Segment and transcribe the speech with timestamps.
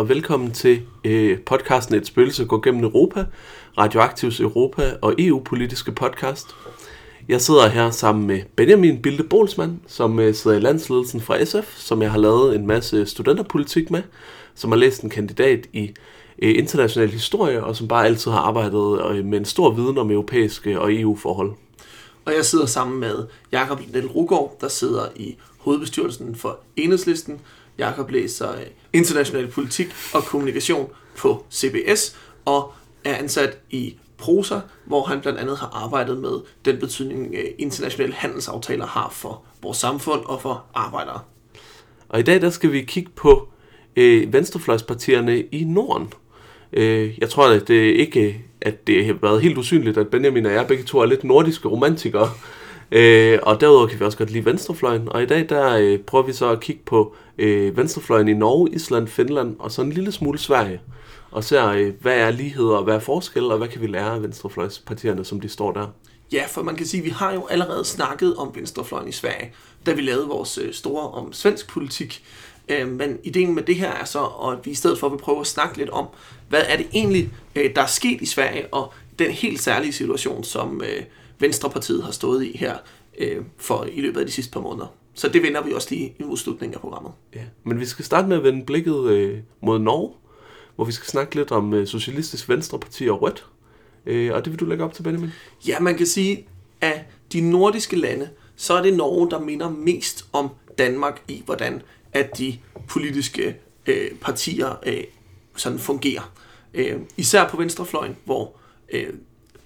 [0.00, 3.24] Og velkommen til øh, podcasten Et spøgelse går gennem Europa,
[3.78, 6.46] Radioaktivs Europa og EU-politiske podcast.
[7.28, 11.76] Jeg sidder her sammen med Benjamin Bilde Bolsmann, som øh, sidder i landsledelsen fra SF,
[11.76, 14.02] som jeg har lavet en masse studenterpolitik med,
[14.54, 15.94] som har læst en kandidat i
[16.42, 20.10] øh, international historie, og som bare altid har arbejdet øh, med en stor viden om
[20.10, 21.52] europæiske og EU-forhold.
[22.24, 27.40] Og jeg sidder sammen med Jakob Lindel Rugård, der sidder i hovedbestyrelsen for Enhedslisten.
[27.78, 32.72] Jakob læser øh, international politik og kommunikation på CBS og
[33.04, 38.14] er ansat i Prosa, hvor han blandt andet har arbejdet med den betydning, øh, internationale
[38.14, 41.20] handelsaftaler har for vores samfund og for arbejdere.
[42.08, 43.48] Og i dag der skal vi kigge på
[43.96, 46.12] øh, venstrefløjspartierne i Norden.
[46.72, 50.52] Øh, jeg tror, at det ikke at det har været helt usynligt, at Benjamin og
[50.52, 52.30] jeg begge to er lidt nordiske romantikere.
[52.92, 55.08] Øh, og derudover kan vi også godt lide venstrefløjen.
[55.08, 58.70] Og i dag der øh, prøver vi så at kigge på øh, venstrefløjen i Norge,
[58.70, 60.80] Island, Finland og så en lille smule Sverige.
[61.30, 64.14] Og ser, øh, hvad er ligheder og hvad er forskel, og hvad kan vi lære
[64.14, 65.86] af venstrefløjspartierne, som de står der.
[66.32, 69.52] Ja, for man kan sige, at vi har jo allerede snakket om venstrefløjen i Sverige,
[69.86, 72.24] da vi lavede vores øh, store om svensk politik.
[72.68, 75.40] Øh, men ideen med det her er så, at vi i stedet for vil prøve
[75.40, 76.06] at snakke lidt om,
[76.48, 80.44] hvad er det egentlig, øh, der er sket i Sverige, og den helt særlige situation,
[80.44, 81.02] som øh,
[81.40, 82.76] Venstrepartiet har stået i her
[83.56, 84.86] for i løbet af de sidste par måneder.
[85.14, 87.12] Så det vender vi også lige i slutningen af programmet.
[87.34, 90.12] Ja, men vi skal starte med at vende blikket mod Norge,
[90.76, 93.46] hvor vi skal snakke lidt om Socialistisk Venstreparti og Rødt.
[94.32, 95.30] og det vil du lægge op til, Benjamin?
[95.68, 96.46] Ja, man kan sige,
[96.80, 100.48] at de nordiske lande, så er det Norge, der minder mest om
[100.78, 101.82] Danmark i, hvordan
[102.12, 102.58] at de
[102.88, 105.04] politiske øh, partier øh,
[105.56, 106.32] sådan fungerer.
[106.74, 108.56] Øh, især på venstrefløjen, hvor
[108.92, 109.08] øh,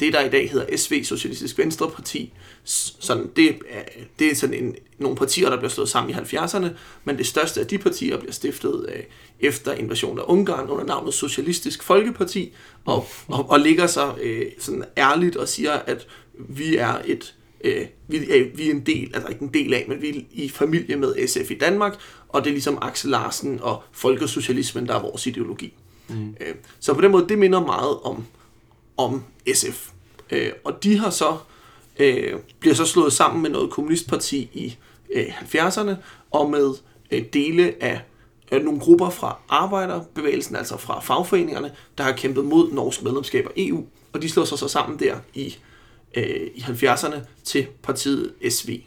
[0.05, 2.33] det, der i dag hedder SV, Socialistisk Venstreparti,
[2.65, 3.83] sådan, det, er,
[4.19, 6.67] det er sådan en, nogle partier, der bliver slået sammen i 70'erne,
[7.05, 9.03] men det største af de partier bliver stiftet øh,
[9.41, 12.53] efter invasionen af Ungarn under navnet Socialistisk Folkeparti,
[12.85, 17.87] og, og, og ligger sig øh, sådan ærligt og siger, at vi er et øh,
[18.09, 20.49] vi, er, vi er en del, altså ikke en del af, men vi er i
[20.49, 21.99] familie med SF i Danmark,
[22.29, 25.73] og det er ligesom Axel Larsen og folkesocialismen, der er vores ideologi.
[26.09, 26.37] Mm.
[26.41, 28.27] Øh, så på den måde, det minder meget om,
[28.97, 29.23] om
[29.55, 29.94] SF.
[30.35, 31.37] Øh, og de har så,
[31.99, 34.77] øh, bliver så slået sammen med noget kommunistparti i
[35.15, 35.95] øh, 70'erne,
[36.31, 36.75] og med
[37.11, 38.01] øh, dele af
[38.53, 43.51] øh, nogle grupper fra arbejderbevægelsen, altså fra fagforeningerne, der har kæmpet mod norsk medlemskab af
[43.57, 45.57] EU, og de slår sig så sammen der i
[46.15, 48.81] øh, i 70'erne til partiet SV.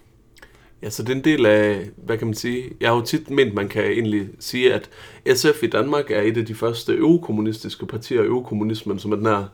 [0.81, 3.53] Ja, så den er del af, hvad kan man sige, jeg har jo tit ment,
[3.53, 4.89] man kan egentlig sige, at
[5.37, 9.45] SF i Danmark er et af de første økokommunistiske partier, økokommunismen, som er den her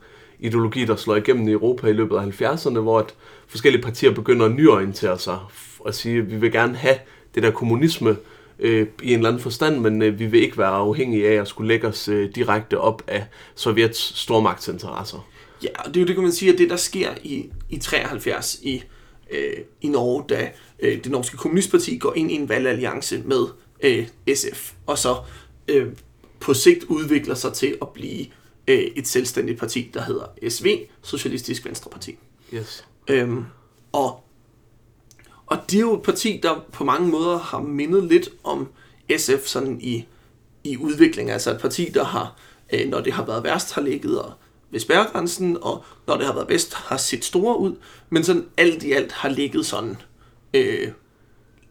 [0.43, 3.15] ideologi, der slår igennem i Europa i løbet af 70'erne, hvor at
[3.47, 5.39] forskellige partier begynder at nyorientere sig
[5.79, 6.95] og sige, at vi vil gerne have
[7.35, 8.17] det der kommunisme
[8.59, 11.47] øh, i en eller anden forstand, men øh, vi vil ikke være afhængige af at
[11.47, 15.27] skulle lægge os øh, direkte op af Sovjets stormagtsinteresser.
[15.63, 17.77] Ja, og det er jo det, kan man sige, at det, der sker i, i
[17.77, 18.83] 73 i,
[19.31, 20.49] øh, i Norge, da
[20.79, 23.45] øh, det norske kommunistparti går ind i en valgalliance med
[23.83, 25.15] øh, SF, og så
[25.67, 25.87] øh,
[26.39, 28.25] på sigt udvikler sig til at blive
[28.68, 32.18] øh, et selvstændigt parti, der hedder SV, Socialistisk Venstreparti.
[32.53, 32.85] Yes.
[33.07, 33.46] Øhm,
[33.91, 34.24] og,
[35.46, 38.68] og det er jo et parti, der på mange måder har mindet lidt om
[39.18, 40.06] SF sådan i,
[40.63, 41.31] i udvikling.
[41.31, 42.35] Altså et parti, der har,
[42.73, 44.34] øh, når det har været værst, har ligget og
[44.72, 47.75] ved spærregrænsen, og når det har været bedst, har set store ud,
[48.09, 49.97] men sådan alt i alt har ligget sådan
[50.53, 50.91] øh,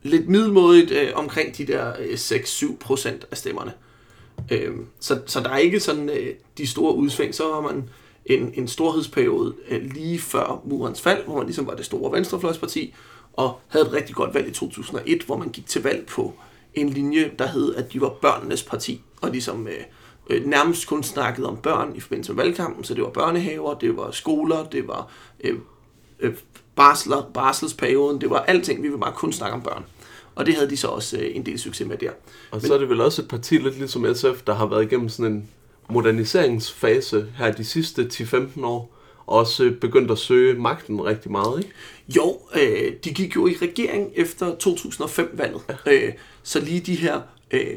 [0.02, 3.72] lidt middelmådigt øh, omkring de der øh, 6-7 procent af stemmerne.
[4.50, 7.34] Øh, så, så der er ikke sådan øh, de store udsving.
[7.34, 7.88] Så har man
[8.26, 12.94] en, en storhedsperiode øh, lige før murens fald, hvor man ligesom var det store venstrefløjsparti,
[13.32, 16.34] og havde et rigtig godt valg i 2001, hvor man gik til valg på
[16.74, 19.84] en linje, der hed, at de var børnenes parti, og ligesom øh,
[20.30, 23.96] øh, nærmest kun snakkede om børn i forbindelse med valgkampen, så det var børnehaver, det
[23.96, 25.58] var skoler, det var øh,
[26.20, 26.34] øh,
[26.74, 29.84] barsler, barselsperioden, det var alting, vi ville bare kun snakke om børn.
[30.34, 32.10] Og det havde de så også øh, en del succes med der.
[32.10, 32.16] Og
[32.52, 35.08] Men, så er det vel også et parti lidt ligesom SF, der har været igennem
[35.08, 35.48] sådan en
[35.90, 38.96] moderniseringsfase her de sidste 10-15 år,
[39.26, 41.72] og også øh, begyndt at søge magten rigtig meget, ikke?
[42.16, 45.62] Jo, øh, de gik jo i regering efter 2005-valget.
[45.86, 45.92] Ja.
[45.92, 46.12] Øh,
[46.42, 47.20] så lige de her
[47.50, 47.76] øh,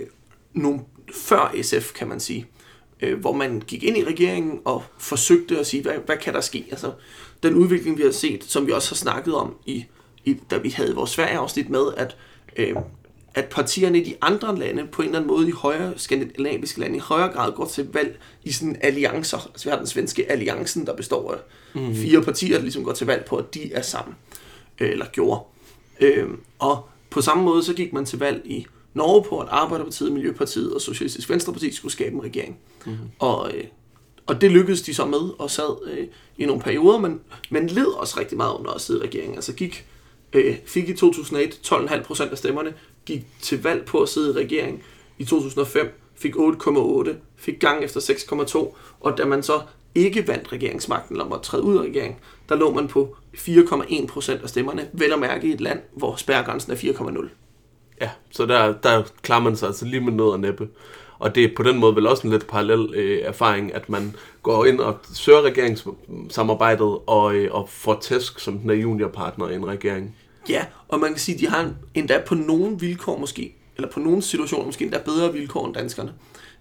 [0.54, 0.80] nogle
[1.14, 2.46] før SF, kan man sige,
[3.02, 6.42] øh, hvor man gik ind i regeringen og forsøgte at sige, hvad, hvad kan der
[6.42, 6.66] ske?
[6.72, 6.92] Altså,
[7.44, 9.86] den udvikling, vi har set, som vi også har snakket om, i,
[10.26, 12.18] i da vi havde vores Sverige-afsnit med, at,
[12.56, 12.76] øh,
[13.36, 16.96] at partierne i de andre lande, på en eller anden måde i højere skandinaviske lande,
[16.96, 19.38] i højere grad går til valg i sådan alliancer.
[19.38, 21.38] Altså vi har den svenske alliancen, der består af
[21.74, 21.96] mm.
[21.96, 24.16] fire partier, der ligesom går til valg på, at de er sammen,
[24.80, 25.42] øh, eller gjorde.
[26.00, 26.28] Øh,
[26.60, 30.74] og på samme måde så gik man til valg i Norge på, at Arbejderpartiet, Miljøpartiet
[30.74, 32.58] og Socialistisk Venstreparti skulle skabe en regering.
[32.86, 33.10] Mm-hmm.
[33.20, 33.64] Og, øh,
[34.26, 37.20] og det lykkedes de så med, og sad øh, i nogle perioder, men,
[37.50, 39.36] men led også rigtig meget under at sidde i regeringen.
[39.36, 39.86] Altså gik,
[40.36, 42.74] øh, fik i 2008 12,5 procent af stemmerne,
[43.06, 44.84] gik til valg på at sidde i regering.
[45.18, 49.62] I 2005 fik 8,8, fik gang efter 6,2, og da man så
[49.96, 54.44] ikke vandt regeringsmagten, eller måtte træde ud af regeringen, der lå man på 4,1 procent
[54.44, 57.28] af stemmerne, vel at mærke i et land, hvor spærregrænsen er 4,0.
[58.02, 60.68] Ja, så der, der klarer man sig altså lige med noget og næppe.
[61.20, 64.16] Og det er på den måde vel også en lidt parallel øh, erfaring, at man
[64.44, 69.56] går ind og søger regeringssamarbejdet og, øh, og får tæsk som den er juniorpartner i
[69.56, 70.16] en regering.
[70.50, 74.00] Ja, og man kan sige, at de har endda på nogle vilkår måske, eller på
[74.00, 76.14] nogle situationer måske endda bedre vilkår end danskerne.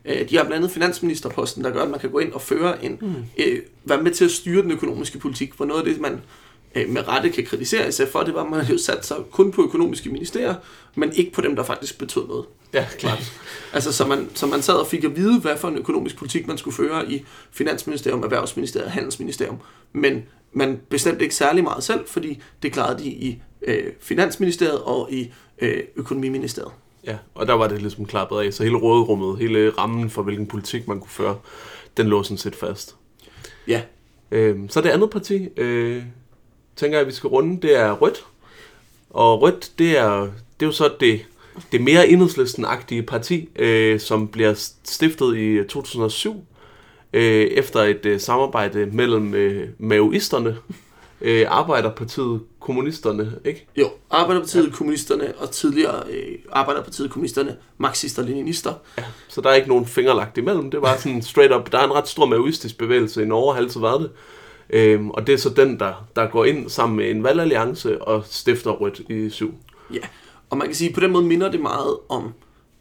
[0.04, 2.84] Øh, de har blandt andet finansministerposten, der gør, at man kan gå ind og føre
[2.84, 3.14] en, mm.
[3.38, 6.20] øh, være med til at styre den økonomiske politik, for noget af det, man
[6.75, 9.52] øh, med rette kan kritisere SF for, det var, at man jo sat sig kun
[9.52, 10.54] på økonomiske ministerier,
[10.94, 12.44] men ikke på dem, der faktisk betød noget.
[12.72, 13.32] Ja, klart.
[13.75, 16.46] altså, så man, så man sad og fik at vide, hvad for en økonomisk politik
[16.46, 19.58] man skulle føre i Finansministerium, Erhvervsministerium og Handelsministerium.
[19.92, 20.22] Men
[20.52, 25.32] man bestemte ikke særlig meget selv, fordi det klarede de i øh, Finansministeriet og i
[25.58, 26.72] øh, Økonomiministeriet.
[27.06, 30.46] Ja, og der var det ligesom klappet af, så hele rådrummet, hele rammen for, hvilken
[30.46, 31.38] politik man kunne føre,
[31.96, 32.96] den lå sådan set fast.
[33.69, 33.82] Ja.
[34.31, 36.02] Øh, så det andet parti, øh,
[36.76, 38.25] tænker jeg, vi skal runde, det er Rødt.
[39.11, 41.20] Og Rødt, det er, det er jo så det,
[41.72, 46.44] det mere enhedslisten-agtige parti, øh, som bliver stiftet i 2007,
[47.12, 50.56] øh, efter et øh, samarbejde mellem øh, maoisterne,
[51.25, 53.67] øh, Arbejderpartiet, kommunisterne, ikke?
[53.76, 54.71] Jo, Arbejderpartiet, ja.
[54.71, 58.73] kommunisterne og tidligere øh, Arbejderpartiet, kommunisterne, marxister, leninister.
[58.99, 60.71] Ja, så der er ikke nogen fingerlagt imellem.
[60.71, 61.73] Det var sådan straight up.
[61.73, 64.11] Der er en ret stor maoistisk bevægelse i Norge, har altid været det.
[64.71, 68.23] Øhm, og det er så den, der, der går ind sammen med en valgalliance og
[68.26, 69.55] stifter Rødt i syv.
[69.93, 70.00] Ja,
[70.50, 72.32] og man kan sige, at på den måde minder det meget om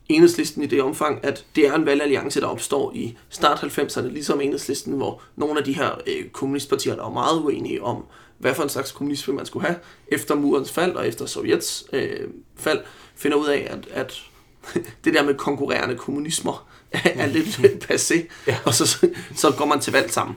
[0.09, 4.41] enhedslisten i det omfang, at det er en valgalliance, der opstår i start 90'erne, ligesom
[4.41, 8.05] enhedslisten, hvor nogle af de her øh, kommunistpartier, der var meget uenige om,
[8.43, 12.27] hvad for en slags kommunisme man skulle have, efter murens fald og efter Sovjets øh,
[12.55, 12.79] fald,
[13.15, 14.21] finder ud af, at, at
[15.05, 17.59] det der med konkurrerende kommunismer er lidt
[17.91, 18.57] passé, ja.
[18.65, 20.35] og så, så går man til valg sammen.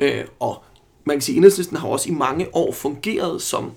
[0.00, 0.64] Øh, og
[1.04, 3.72] man kan sige, at Enhedslisten har også i mange år fungeret som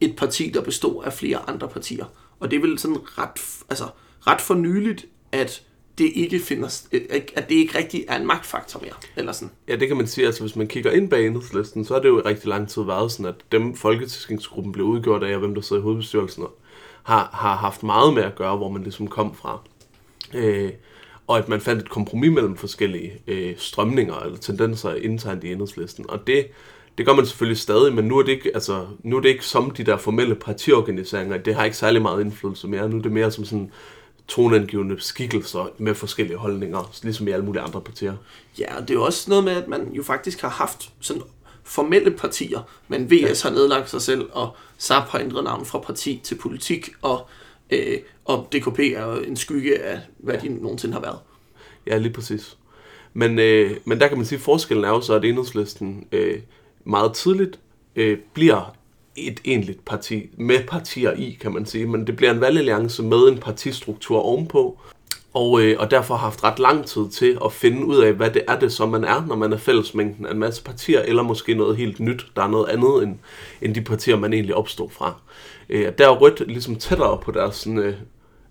[0.00, 2.04] et parti, der består af flere andre partier.
[2.40, 3.88] Og det er vel sådan ret, altså,
[4.26, 5.62] ret for nyligt, at
[5.98, 7.00] det ikke finder, øh,
[7.34, 9.50] at det ikke rigtig er en magtfaktor mere, eller sådan.
[9.68, 10.26] Ja, det kan man sige.
[10.26, 13.12] Altså, hvis man kigger ind bag enhedslisten, så er det jo rigtig lang tid været
[13.12, 16.44] sådan, at dem folketingsgruppen blev udgjort af, og hvem der sidder i hovedbestyrelsen,
[17.02, 19.60] har, har haft meget med at gøre, hvor man ligesom kom fra.
[20.34, 20.70] Øh,
[21.26, 26.10] og at man fandt et kompromis mellem forskellige øh, strømninger eller tendenser internt i enhedslisten.
[26.10, 26.46] Og det,
[26.98, 29.44] det gør man selvfølgelig stadig, men nu er, det ikke, altså, nu er det ikke
[29.44, 31.36] som de der formelle partiorganiseringer.
[31.36, 32.88] Det har ikke særlig meget indflydelse mere.
[32.88, 33.70] Nu er det mere som sådan
[34.28, 38.14] tonangivende skikkelser med forskellige holdninger, ligesom i alle mulige andre partier.
[38.58, 41.22] Ja, og det er jo også noget med, at man jo faktisk har haft sådan
[41.64, 46.20] formelle partier, men VS har nedlagt sig selv, og SAP har ændret navn fra parti
[46.24, 47.26] til politik, og,
[47.70, 50.40] øh, og DKP er jo en skygge af, hvad ja.
[50.40, 51.18] de nogensinde har været.
[51.86, 52.56] Ja, lige præcis.
[53.14, 56.40] Men, øh, men der kan man sige, at forskellen er jo så, at enhedslisten øh,
[56.84, 57.58] meget tidligt
[57.96, 58.75] øh, bliver
[59.16, 63.28] et egentligt parti, med partier i, kan man sige, men det bliver en valgalliance med
[63.28, 64.78] en partistruktur ovenpå,
[65.34, 68.30] og, øh, og derfor har haft ret lang tid til at finde ud af, hvad
[68.30, 71.22] det er det, som man er, når man er fællesmængden af en masse partier, eller
[71.22, 73.16] måske noget helt nyt, der er noget andet end,
[73.62, 75.20] end de partier, man egentlig opstod fra.
[75.68, 77.94] Øh, der er Rødt ligesom tættere på deres sådan, øh,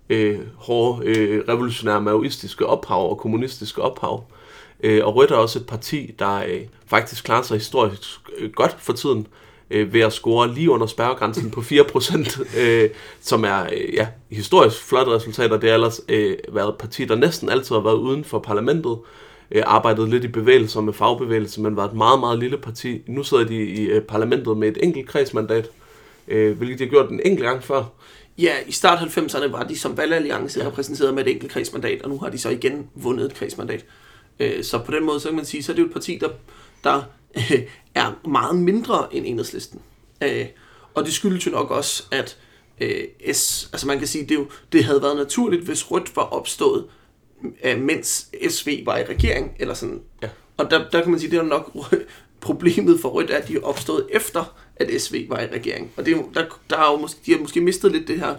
[0.10, 4.24] øh, hårde, øh, revolutionære, maoistiske ophav og kommunistiske ophav.
[4.84, 8.02] Øh, og Rødt er også et parti, der øh, faktisk klarer sig historisk
[8.38, 9.28] øh, godt for tiden
[9.70, 12.90] øh, ved at score lige under spærregrænsen på 4%, øh,
[13.22, 17.06] som er øh, ja, historisk flot resultat, og Det har ellers øh, været et parti,
[17.06, 18.98] der næsten altid har været uden for parlamentet,
[19.52, 23.02] øh, arbejdet lidt i bevægelser med fagbevægelse, men var et meget, meget lille parti.
[23.08, 25.70] Nu sidder de i øh, parlamentet med et enkelt kredsmandat,
[26.28, 27.84] øh, hvilket de har gjort en enkelt gang før.
[28.38, 30.68] Ja, i start 90'erne var de som valgalliance ja.
[30.68, 33.86] repræsenteret med et enkelt kredsmandat, og nu har de så igen vundet et kredsmandat.
[34.40, 36.18] Øh, så på den måde, så kan man sige, så er det jo et parti,
[36.22, 36.30] der,
[36.86, 37.04] der
[37.38, 37.62] øh,
[37.96, 39.82] er meget mindre end enhedslisten.
[40.24, 40.46] Øh,
[40.94, 42.38] og det skyldes jo nok også, at
[43.34, 46.86] S, altså man kan sige, det, jo, det havde været naturligt, hvis Rødt var opstået,
[47.78, 50.02] mens SV var i regering, eller sådan.
[50.24, 50.30] Ja.
[50.58, 51.72] Og der, der kan man sige, det er nok
[52.42, 55.92] problemet for Rødt, at de er opstået efter, at SV var i regering.
[55.98, 58.36] Og det, der, der er jo måske, de har måske mistet lidt det her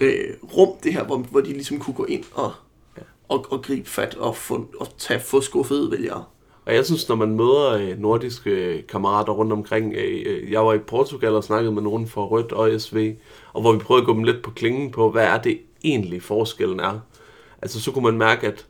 [0.00, 2.52] øh, rum, det her, hvor, hvor de ligesom kunne gå ind og,
[2.96, 3.02] ja.
[3.28, 6.24] og, og gribe fat og, få, og tage, få skuffede vælgere.
[6.66, 10.72] Og jeg synes, når man møder øh, nordiske øh, kammerater rundt omkring, øh, jeg var
[10.72, 13.14] i Portugal og snakkede med nogen fra Rødt og SV,
[13.52, 16.22] og hvor vi prøvede at gå dem lidt på klingen på, hvad er det egentlig
[16.22, 17.00] forskellen er.
[17.62, 18.66] Altså så kunne man mærke, at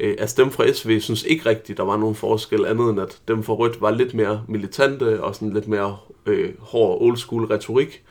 [0.00, 3.20] øh, at dem fra SV synes ikke rigtigt, der var nogen forskel andet end, at
[3.28, 7.44] dem fra Rødt var lidt mere militante og sådan lidt mere øh, hård old school
[7.44, 8.02] retorik.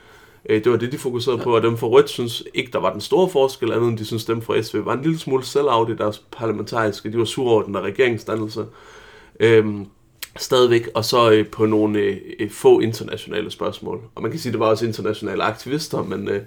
[0.50, 2.92] Øh, det var det, de fokuserede på, og dem fra Rødt synes ikke, der var
[2.92, 5.90] den store forskel, andet end de synes, dem fra SV var en lille smule sell-out
[5.90, 7.12] i deres parlamentariske.
[7.12, 8.66] De var sure over den der regeringsdannelse.
[9.40, 9.66] Øh,
[10.38, 14.02] stadigvæk, og så øh, på nogle øh, øh, få internationale spørgsmål.
[14.16, 16.42] Og man kan sige, at det var også internationale aktivister, men øh,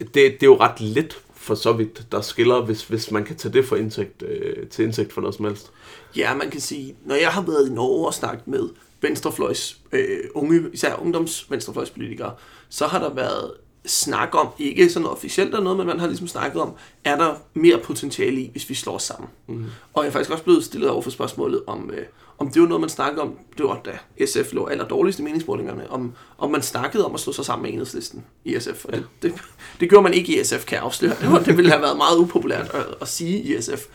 [0.00, 3.36] det, det er jo ret lidt for så vidt, der skiller, hvis, hvis man kan
[3.36, 5.72] tage det for indsigt, øh, til indsigt for noget som helst.
[6.16, 8.68] Ja, man kan sige, når jeg har været i Norge og snakket med
[9.00, 12.34] venstrefløjs, øh, unge, især ungdoms venstrefløjspolitikere,
[12.68, 13.52] så har der været
[13.86, 16.72] snak om, ikke sådan officielt eller noget, men man har ligesom snakket om,
[17.04, 19.30] er der mere potentiale i, hvis vi slår os sammen?
[19.46, 19.64] Mm.
[19.94, 22.04] Og jeg er faktisk også blevet stillet over for spørgsmålet, om, øh,
[22.38, 25.22] om det var noget, man snakkede om, det var da SF lå aller dårligst i
[25.22, 28.84] meningsmålingerne, om, om man snakkede om at slå sig sammen med enhedslisten i SF.
[28.84, 29.34] Og det, det,
[29.80, 31.16] det gjorde man ikke i SF, kan jeg afsløre.
[31.20, 33.86] Det, var, det ville have været meget upopulært at, at sige i SF.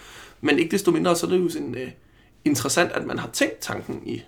[0.42, 1.92] Men ikke desto mindre, så er det jo sådan, uh,
[2.46, 4.22] interessant, at man har tænkt tanken i,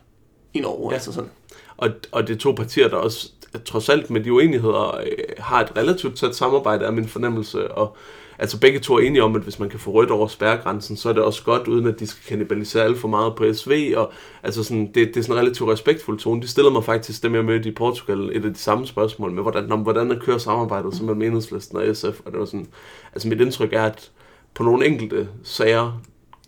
[0.53, 0.89] i Norge.
[0.89, 0.93] Ja.
[0.93, 1.29] Altså sådan.
[1.77, 5.61] Og, og det er to partier, der også trods alt med de uenigheder øh, har
[5.61, 7.71] et relativt tæt samarbejde, er min fornemmelse.
[7.71, 7.97] Og
[8.39, 11.09] altså begge to er enige om, at hvis man kan få rødt over spærregrænsen, så
[11.09, 13.93] er det også godt, uden at de skal kanibalisere alt for meget på SV.
[13.95, 14.11] Og
[14.43, 16.41] altså sådan, det, det er sådan en relativt respektfuld tone.
[16.41, 19.43] De stiller mig faktisk dem, jeg mødte i Portugal, et af de samme spørgsmål med,
[19.43, 22.19] hvordan, om, hvordan er kører samarbejdet som mellem enhedslisten og SF.
[22.25, 22.67] Og det var sådan,
[23.13, 24.11] altså mit indtryk er, at
[24.53, 26.01] på nogle enkelte sager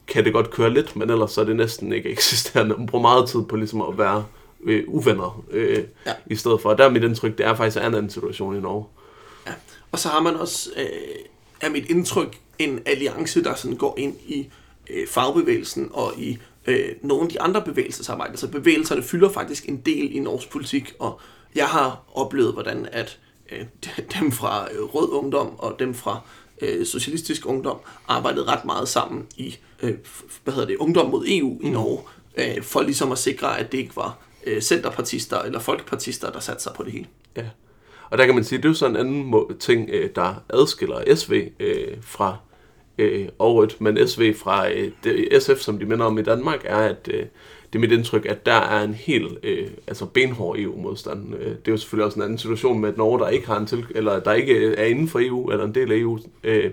[0.08, 2.76] kan det godt køre lidt, men ellers så er det næsten ikke eksisterende.
[2.78, 4.24] Man bruger meget tid på ligesom at være
[4.66, 6.14] øh, uvenner øh, ja.
[6.26, 6.70] i stedet for.
[6.70, 8.86] Og der er mit indtryk, det er faktisk en anden situation i Norge.
[9.48, 9.52] Ja.
[9.92, 10.86] Og så har man også, øh,
[11.62, 14.50] er mit indtryk, en alliance, der sådan går ind i
[14.90, 18.38] øh, fagbevægelsen og i øh, nogle af de andre bevægelsesarbejder.
[18.38, 21.20] Så bevægelserne fylder faktisk en del i norsk politik, og
[21.56, 23.20] jeg har oplevet, hvordan at
[23.52, 23.66] øh,
[24.20, 26.20] dem fra øh, Rød Ungdom og dem fra
[26.62, 29.94] øh, Socialistisk Ungdom arbejdede ret meget sammen i øh,
[30.44, 31.74] hvad hedder det, Ungdom mod EU i mm.
[31.74, 32.02] Norge,
[32.38, 36.64] øh, for ligesom at sikre, at det ikke var øh, centerpartister eller folkepartister, der satte
[36.64, 37.08] sig på det hele.
[37.38, 37.46] Ja.
[38.10, 41.16] Og der kan man sige, det er jo sådan en anden ting, øh, der adskiller
[41.16, 42.38] SV øh, fra
[42.98, 46.78] øh, Aarhus, men SV fra øh, det, SF, som de minder om i Danmark, er,
[46.78, 47.26] at øh,
[47.74, 51.36] det er mit indtryk, at der er en helt øh, altså benhård EU-modstand.
[51.36, 53.58] Øh, det er jo selvfølgelig også en anden situation med et Norge, der ikke har
[53.58, 56.20] en til, eller der ikke øh, er inden for EU, eller en del af EU.
[56.44, 56.72] Øh,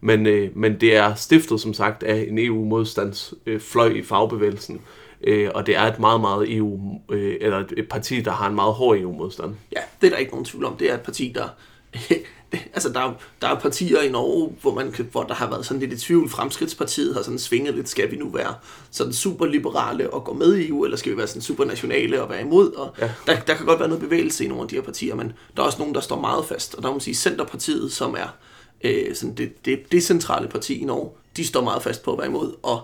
[0.00, 4.80] men, øh, men det er stiftet, som sagt, af en EU-modstandsfløj øh, i fagbevægelsen.
[5.24, 8.54] Øh, og det er et meget, meget EU, øh, eller et parti, der har en
[8.54, 9.54] meget hård EU-modstand.
[9.72, 10.76] Ja, det er der ikke nogen tvivl om.
[10.76, 11.48] Det er et parti, der...
[12.74, 15.92] altså, der, der er partier i Norge, hvor, man, hvor der har været sådan lidt
[15.92, 16.28] i tvivl.
[16.28, 18.54] Fremskridtspartiet har sådan svinget lidt, skal vi nu være
[18.90, 22.40] sådan superliberale og gå med i EU, eller skal vi være sådan supernationale og være
[22.40, 22.72] imod?
[22.72, 23.10] Og ja.
[23.26, 25.62] der, der kan godt være noget bevægelse i nogle af de her partier, men der
[25.62, 26.74] er også nogen, der står meget fast.
[26.74, 28.36] Og der må man sige, Centerpartiet, som er
[28.84, 32.26] øh, sådan det, det decentrale parti i Norge, de står meget fast på at være
[32.26, 32.80] imod, og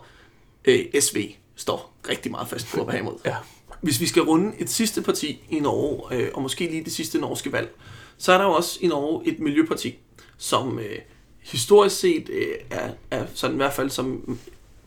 [0.65, 3.15] øh, SV står rigtig meget fast på at være imod.
[3.25, 3.37] Ja.
[3.81, 7.19] Hvis vi skal runde et sidste parti i Norge, øh, og måske lige det sidste
[7.19, 7.71] norske valg,
[8.19, 9.99] så er der jo også i Norge et miljøparti,
[10.39, 10.99] som øh,
[11.41, 14.39] historisk set øh, er, er sådan i hvert fald som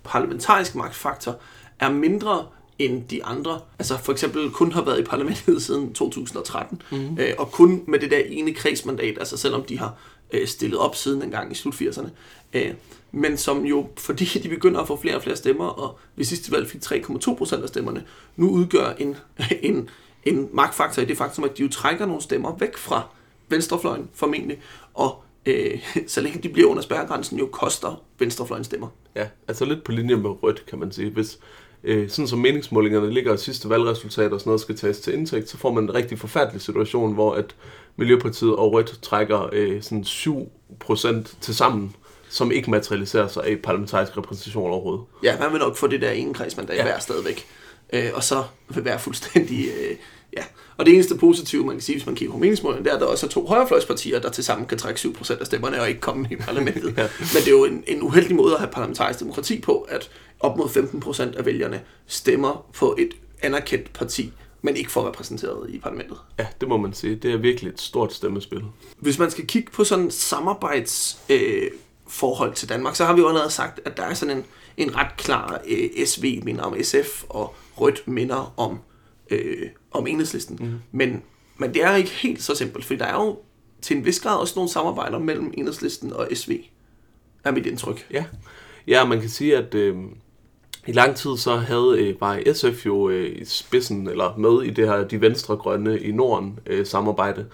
[0.03, 1.39] parlamentarisk magtfaktor,
[1.79, 2.45] er mindre
[2.79, 3.61] end de andre.
[3.79, 7.19] Altså for eksempel kun har været i parlamentet siden 2013, mm-hmm.
[7.19, 9.93] øh, og kun med det der ene kredsmandat, altså selvom de har
[10.31, 12.09] øh, stillet op siden en gang i slut 80'erne.
[12.53, 12.73] Øh,
[13.15, 16.51] men som jo, fordi de begynder at få flere og flere stemmer, og ved sidste
[16.51, 18.03] valg fik 3,2 procent af stemmerne,
[18.35, 19.15] nu udgør en,
[19.61, 19.89] en,
[20.23, 23.07] en magtfaktor i det faktum, at de jo trækker nogle stemmer væk fra
[23.49, 24.61] venstrefløjen formentlig,
[24.93, 28.87] og øh, så længe de bliver under spærregrænsen, jo koster venstrefløjen stemmer.
[29.15, 31.09] Ja, altså lidt på linje med rødt, kan man sige.
[31.09, 31.39] Hvis,
[31.83, 35.49] øh, sådan som meningsmålingerne ligger og sidste valgresultat og sådan noget skal tages til indtægt,
[35.49, 37.55] så får man en rigtig forfærdelig situation, hvor at
[37.95, 41.95] Miljøpartiet og Rødt trækker øh, sådan 7% til sammen
[42.29, 45.05] som ikke materialiserer sig i parlamentarisk repræsentation overhovedet.
[45.23, 46.83] Ja, man vil nok få det der ene kredsmandat ja.
[46.83, 47.45] hver stadigvæk.
[47.93, 49.67] Øh, og så vil være fuldstændig...
[49.67, 49.95] Øh,
[50.37, 50.43] ja.
[50.77, 53.01] Og det eneste positive, man kan sige, hvis man kigger på meningsmålene, det er, at
[53.01, 56.01] der også er to højrefløjspartier, der til sammen kan trække 7% af stemmerne og ikke
[56.01, 56.93] komme i parlamentet.
[56.97, 57.07] ja.
[57.19, 60.57] Men det er jo en, en uheldig måde at have parlamentarisk demokrati på, at op
[60.57, 60.65] mod
[61.33, 63.09] 15% af vælgerne stemmer på et
[63.41, 66.17] anerkendt parti, men ikke får repræsenteret i parlamentet.
[66.39, 67.15] Ja, det må man sige.
[67.15, 68.61] Det er virkelig et stort stemmespil.
[68.97, 71.71] Hvis man skal kigge på sådan samarbejds øh,
[72.07, 74.45] forhold til Danmark, så har vi jo allerede sagt, at der er sådan en,
[74.77, 78.79] en ret klar øh, SV minder om SF, og Rødt minder om,
[79.29, 80.57] øh, om enhedslisten.
[80.61, 80.79] Mm.
[80.91, 81.23] Men,
[81.57, 83.39] men det er ikke helt så simpelt, for der er jo
[83.81, 86.59] til en vis grad også nogle samarbejder mellem enhedslisten og SV,
[87.43, 88.07] er mit indtryk.
[88.11, 88.25] Ja,
[88.87, 89.95] ja man kan sige, at øh,
[90.87, 94.69] i lang tid så havde øh, var SF jo øh, i spidsen, eller med i
[94.69, 97.47] det her De Venstre Grønne i Norden øh, samarbejde, øh,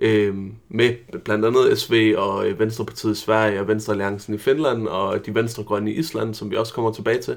[0.00, 5.26] Øhm, med blandt andet SV og øh, Venstrepartiet i Sverige og Venstrealliancen i Finland og
[5.26, 7.36] de venstregrønne i Island, som vi også kommer tilbage til.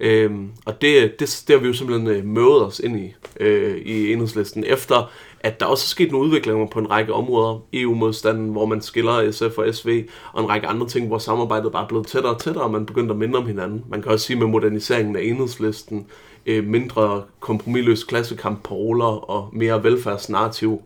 [0.00, 0.30] Øh,
[0.66, 4.12] og det, det, det har vi jo simpelthen øh, mødet os ind i, øh, i
[4.12, 7.62] enhedslisten, efter at der også er sket nogle udviklinger på en række områder.
[7.72, 11.84] EU-modstanden, hvor man skiller SF og SV, og en række andre ting, hvor samarbejdet bare
[11.84, 13.84] er blevet tættere og tættere, og man begynder at minde om hinanden.
[13.88, 16.06] Man kan også sige med moderniseringen af enhedslisten,
[16.46, 20.82] øh, mindre kompromilløs klassekamp, paroler og mere velfærdsnarrativ,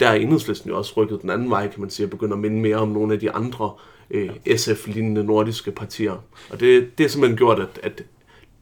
[0.00, 2.40] der er enhedslisten jo også rykket den anden vej, kan man sige, og begynder at
[2.40, 3.72] minde mere om nogle af de andre
[4.10, 6.24] øh, SF-lignende nordiske partier.
[6.50, 8.02] Og det, det er simpelthen gjort, at, at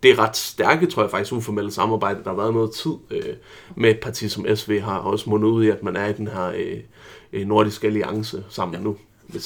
[0.02, 2.24] det er ret stærke, tror jeg faktisk, uformelle samarbejde.
[2.24, 3.34] Der har været noget tid øh,
[3.76, 6.26] med et parti som SV har også mundet ud i, at man er i den
[6.26, 6.80] her øh,
[7.32, 8.84] øh nordiske alliance sammen ja.
[8.84, 8.96] nu.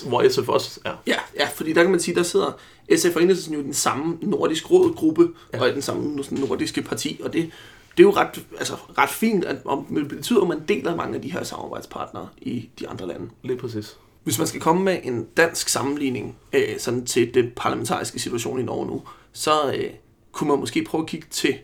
[0.06, 0.94] Hvor SF også er.
[1.06, 2.58] Ja, ja, fordi der kan man sige, der sidder
[2.96, 5.60] SF og Enhedslisten jo i den samme nordisk rådgruppe, ja.
[5.60, 7.50] og i den samme nordiske parti, og det,
[7.96, 11.14] det er jo ret, altså, ret fint, at om, det betyder, at man deler mange
[11.14, 13.30] af de her samarbejdspartnere i de andre lande.
[13.42, 13.96] Lige præcis.
[14.24, 18.62] Hvis man skal komme med en dansk sammenligning øh, sådan til den parlamentariske situation i
[18.62, 19.90] Norge nu, så, øh,
[20.32, 21.58] kunne man måske prøve at kigge til,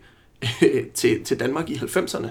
[0.94, 2.28] til, til Danmark i 90'erne,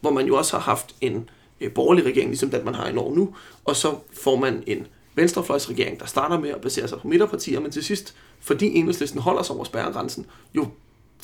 [0.00, 1.28] hvor man jo også har haft en
[1.60, 3.34] øh, borgerlig regering, ligesom den man har i Norge nu,
[3.64, 7.70] og så får man en venstrefløjsregering, der starter med at basere sig på midterpartier, men
[7.70, 10.66] til sidst, fordi enhedslisten holder sig over spærregrænsen, jo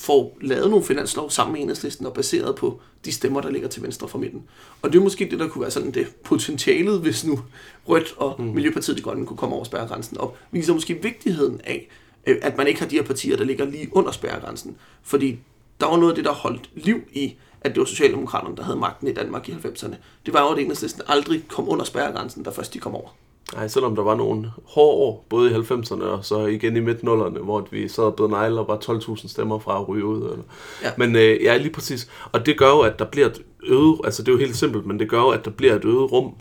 [0.01, 3.83] får lavet nogle finanslov sammen med enhedslisten og baseret på de stemmer, der ligger til
[3.83, 4.43] venstre for midten.
[4.83, 7.41] Og det er måske det, der kunne være sådan det potentialet, hvis nu
[7.89, 8.45] Rødt og mm.
[8.45, 11.89] Miljøpartiet de Grønne kunne komme over spærregrænsen, og viser måske vigtigheden af,
[12.27, 14.77] Øh, at man ikke har de her partier, der ligger lige under spærregrænsen.
[15.03, 15.39] Fordi
[15.81, 18.79] der var noget af det, der holdt liv i, at det var Socialdemokraterne, der havde
[18.79, 19.95] magten i Danmark i 90'erne.
[20.27, 23.09] Det var jo, at enhedslisten aldrig kom under spærregrænsen, da først de kom over.
[23.55, 27.39] Nej, selvom der var nogle hårde år, både i 90'erne og så igen i midt-nullerne,
[27.39, 30.23] hvor vi sad og negle og var 12.000 stemmer fra at ryge ud.
[30.23, 30.45] Eller.
[30.83, 30.91] Ja.
[30.99, 32.11] Men øh, ja, lige præcis.
[32.33, 34.87] Og det gør jo, at der bliver et øget, altså det er jo helt simpelt,
[34.87, 36.35] men det gør jo, at der bliver et øget rum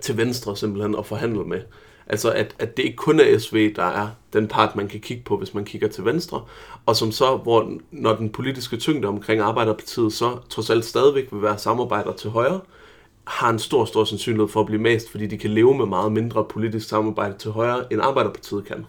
[0.00, 1.60] til venstre simpelthen at forhandle med.
[2.06, 5.22] Altså at, at det ikke kun er SV, der er den part, man kan kigge
[5.22, 6.42] på, hvis man kigger til venstre,
[6.86, 11.42] og som så, hvor når den politiske tyngde omkring Arbejderpartiet så trods alt stadigvæk vil
[11.42, 12.60] være samarbejder til højre,
[13.30, 16.12] har en stor, stor sandsynlighed for at blive mast, fordi de kan leve med meget
[16.12, 18.86] mindre politisk samarbejde til højre, end Arbejderpartiet kan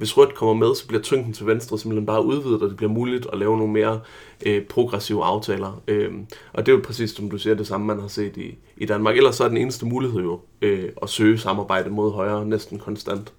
[0.00, 2.92] hvis rødt kommer med, så bliver tyngden til venstre simpelthen bare udvidet, og det bliver
[2.92, 4.00] muligt at lave nogle mere
[4.46, 5.82] øh, progressive aftaler.
[5.88, 6.12] Øh,
[6.52, 8.86] og det er jo præcis, som du siger, det samme, man har set i, i
[8.86, 9.16] Danmark.
[9.16, 13.32] Ellers så er den eneste mulighed jo øh, at søge samarbejde mod højre næsten konstant.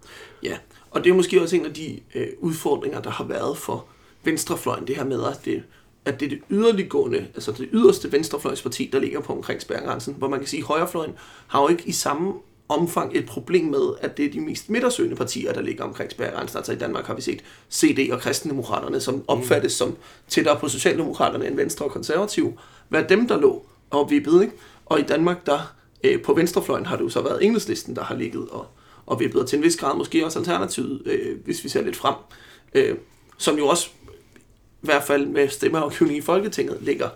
[0.43, 0.57] Ja,
[0.91, 3.85] og det er måske også en af de øh, udfordringer, der har været for
[4.23, 5.63] venstrefløjen, det her med, at det,
[6.05, 10.27] at det er det yderliggående, altså det yderste venstrefløjsparti, der ligger på omkring spærregrænsen, hvor
[10.27, 11.13] man kan sige, at højrefløjen
[11.47, 12.33] har jo ikke i samme
[12.69, 16.57] omfang et problem med, at det er de mest midtersøgende partier, der ligger omkring spærregrænsen.
[16.57, 21.47] Altså i Danmark har vi set CD og kristendemokraterne, som opfattes som tættere på Socialdemokraterne
[21.47, 22.59] end Venstre og Konservativ,
[22.89, 24.43] være dem, der lå og vippede.
[24.43, 24.55] Ikke?
[24.85, 28.15] Og i Danmark, der øh, på venstrefløjen har det jo så været enhedslisten, der har
[28.15, 28.67] ligget og,
[29.05, 31.95] og vippet, og til en vis grad måske også Alternativet, øh, hvis vi ser lidt
[31.95, 32.15] frem,
[32.73, 32.95] øh,
[33.37, 33.89] som jo også
[34.81, 37.09] i hvert fald med stemmeafgivning i Folketinget ligger,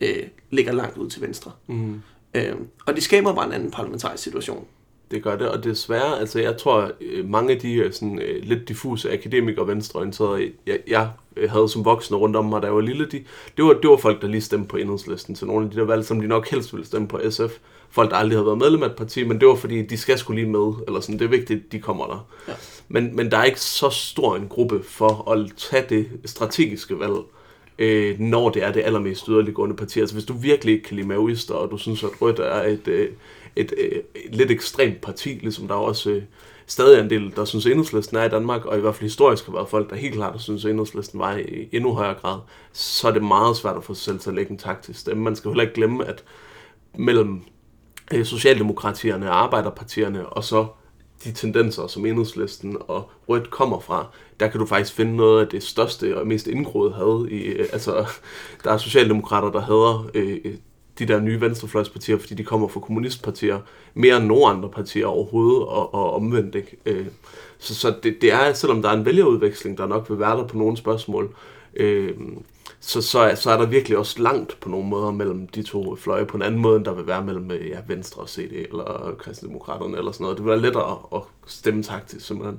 [0.00, 1.52] øh, ligger langt ud til venstre.
[1.66, 2.02] Mm.
[2.34, 2.54] Øh,
[2.86, 4.66] og det skaber bare en anden parlamentarisk situation
[5.10, 8.42] det gør det, og desværre, altså jeg tror, øh, mange af de øh, sådan, øh,
[8.42, 11.10] lidt diffuse akademikere venstreorienterede, jeg, jeg
[11.48, 13.24] havde som voksne rundt om mig, da jeg var lille, de,
[13.56, 15.84] det, var, det var folk, der lige stemte på enhedslisten, så nogle af de der
[15.84, 17.58] valg, som de nok helst ville stemme på SF,
[17.90, 20.18] folk, der aldrig havde været medlem af et parti, men det var fordi, de skal
[20.18, 22.26] skulle lige med, eller sådan, det er vigtigt, de kommer der.
[22.48, 22.52] Ja.
[22.88, 27.16] Men, men der er ikke så stor en gruppe for at tage det strategiske valg,
[27.78, 30.00] øh, når det er det allermest yderliggående parti.
[30.00, 32.88] Altså hvis du virkelig ikke kan lide maoister, og du synes, at Rødt er et,
[32.88, 33.08] øh,
[33.56, 36.22] et, et, et lidt ekstremt parti, ligesom der er også øh,
[36.66, 39.46] stadig en del, der synes, at enhedslisten er i Danmark, og i hvert fald historisk
[39.46, 42.38] har været folk, der helt klart synes, at enhedslisten var i endnu højere grad,
[42.72, 45.22] så er det meget svært at få sig selv til at lægge en taktisk stemme.
[45.22, 46.24] Man skal heller ikke glemme, at
[46.98, 47.42] mellem
[48.14, 50.66] øh, Socialdemokratierne Arbejderpartierne, og så
[51.24, 54.06] de tendenser, som enhedslisten og Rødt kommer fra,
[54.40, 57.68] der kan du faktisk finde noget af det største og mest indgroede had i, øh,
[57.72, 58.06] altså,
[58.64, 60.54] der er socialdemokrater, der hader øh, øh,
[60.98, 63.58] de der nye venstrefløjspartier, fordi de kommer fra kommunistpartier,
[63.94, 66.54] mere end nogen andre partier overhovedet, og, og omvendt.
[66.54, 66.76] Ikke?
[66.86, 67.06] Øh,
[67.58, 70.46] så så det, det er, selvom der er en vælgerudveksling, der nok vil være der
[70.46, 71.34] på nogle spørgsmål,
[71.74, 72.14] øh,
[72.80, 76.26] så, så, så er der virkelig også langt på nogle måder mellem de to fløje,
[76.26, 79.14] på en anden måde, end der vil være mellem øh, ja, Venstre og CD, eller
[79.18, 80.36] Kristendemokraterne, eller sådan noget.
[80.36, 82.58] Det vil være lettere at stemme taktisk, simpelthen.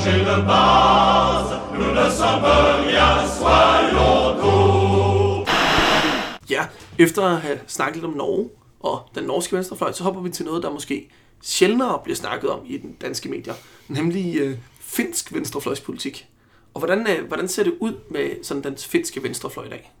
[0.00, 1.54] changer de base.
[1.74, 2.44] Nous ne sommes
[2.86, 3.67] rien, soir.
[6.98, 8.48] Efter at have snakket lidt om Norge
[8.80, 11.10] og den norske venstrefløj, så hopper vi til noget, der måske
[11.42, 13.54] sjældnere bliver snakket om i den danske medier,
[13.88, 16.28] nemlig øh, finsk venstrefløjspolitik.
[16.74, 19.92] Og hvordan, øh, hvordan ser det ud med sådan den finske venstrefløj i dag?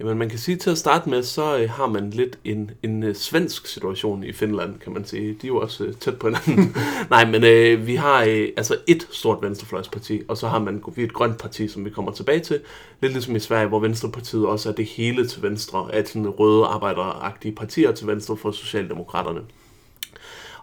[0.00, 3.02] Jamen man kan sige til at starte med, så øh, har man lidt en, en
[3.02, 5.32] øh, svensk situation i Finland, kan man sige.
[5.32, 6.76] De er jo også øh, tæt på hinanden.
[7.10, 11.02] Nej, men øh, vi har øh, altså et stort venstrefløjsparti, og så har man vi
[11.02, 12.60] et grønt parti, som vi kommer tilbage til.
[13.00, 16.64] Lidt ligesom i Sverige, hvor Venstrepartiet også er det hele til venstre, at sådan røde
[16.64, 19.40] arbejderagtige partier til venstre for Socialdemokraterne.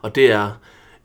[0.02, 0.52] Og det er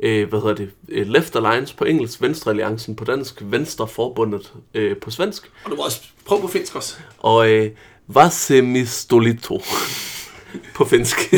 [0.00, 0.70] øh, hvad hedder det,
[1.06, 5.50] Left Alliance på engelsk, Venstre Alliancen på dansk, Venstreforbundet øh, på svensk.
[5.64, 6.96] Og du må også prøve på finsk også.
[7.18, 7.70] Og øh,
[8.08, 9.62] Vasemistolito
[10.74, 11.34] på finsk.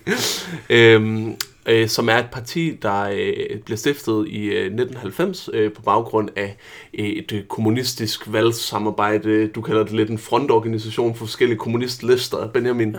[0.70, 5.82] øhm, øh, som er et parti, der øh, blev stiftet i øh, 1990 øh, på
[5.82, 6.56] baggrund af
[6.98, 9.46] øh, et øh, kommunistisk valgsamarbejde.
[9.46, 12.92] Du kalder det lidt en frontorganisation for forskellige kommunistlister, Benjamin.
[12.92, 12.98] Ja.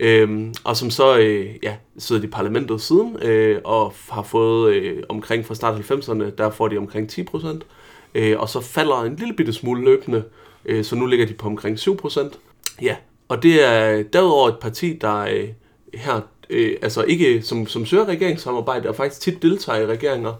[0.00, 5.02] Øhm, og som så øh, ja, sidder i parlamentet siden øh, og har fået øh,
[5.08, 7.66] omkring fra start 90'erne, der får de omkring 10 procent.
[8.14, 10.24] Øh, og så falder en lille bitte smule løbende,
[10.64, 12.38] øh, så nu ligger de på omkring 7 procent.
[12.82, 12.96] Ja,
[13.28, 15.48] og det er derudover et parti, der øh,
[15.94, 20.32] her, øh, altså ikke som, som søger regeringssamarbejde, og faktisk tit deltager i regeringer,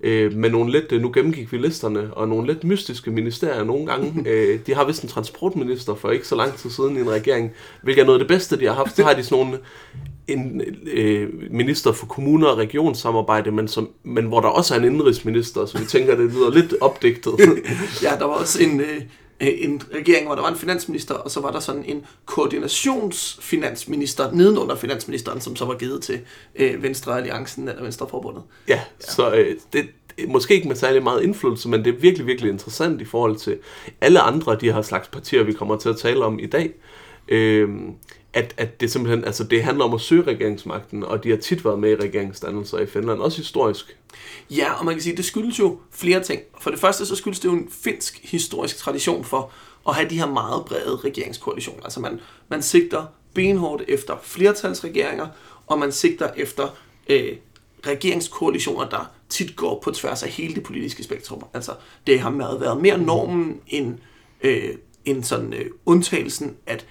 [0.00, 3.86] øh, med nogle lidt, øh, nu gennemgik vi listerne, og nogle lidt mystiske ministerier nogle
[3.86, 4.14] gange.
[4.30, 7.50] øh, de har vist en transportminister for ikke så lang tid siden i en regering,
[7.82, 8.96] hvilket er noget af det bedste, de har haft.
[8.96, 9.58] Så har de sådan nogle
[10.28, 14.84] en øh, minister for kommuner og regionssamarbejde, men, som, men hvor der også er en
[14.84, 17.32] indrigsminister, så vi tænker, det lyder lidt opdigtet.
[18.02, 19.00] ja, der var også en, øh,
[19.40, 24.76] en regering, hvor der var en finansminister, og så var der sådan en koordinationsfinansminister nedenunder
[24.76, 26.20] finansministeren, som så var givet til
[26.54, 28.42] øh, Venstre Alliancen eller Venstreforbundet.
[28.68, 28.80] Ja, ja.
[28.98, 29.88] så øh, det,
[30.28, 33.58] måske ikke med særlig meget indflydelse, men det er virkelig, virkelig interessant i forhold til
[34.00, 36.72] alle andre af de her slags partier, vi kommer til at tale om i dag.
[37.28, 37.68] Øh,
[38.38, 41.64] at, at det simpelthen, altså det handler om at søge regeringsmagten, og de har tit
[41.64, 43.98] været med i regeringsdannelser i Finland, også historisk.
[44.50, 46.42] Ja, og man kan sige, det skyldes jo flere ting.
[46.60, 49.50] For det første, så skyldes det jo en finsk historisk tradition for
[49.88, 51.82] at have de her meget brede regeringskoalitioner.
[51.82, 55.26] Altså man, man sigter benhårdt efter flertalsregeringer,
[55.66, 56.68] og man sigter efter
[57.08, 57.36] øh,
[57.86, 61.44] regeringskoalitioner, der tit går på tværs af hele det politiske spektrum.
[61.54, 61.72] Altså
[62.06, 63.98] det har været mere normen end,
[64.42, 64.74] øh,
[65.04, 66.86] end sådan øh, undtagelsen, at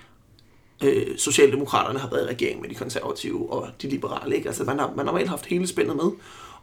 [0.84, 4.36] øh, Socialdemokraterne har været i regering med de konservative og de liberale.
[4.36, 4.48] Ikke?
[4.48, 6.12] Altså, man har, man har vel haft hele spændet med.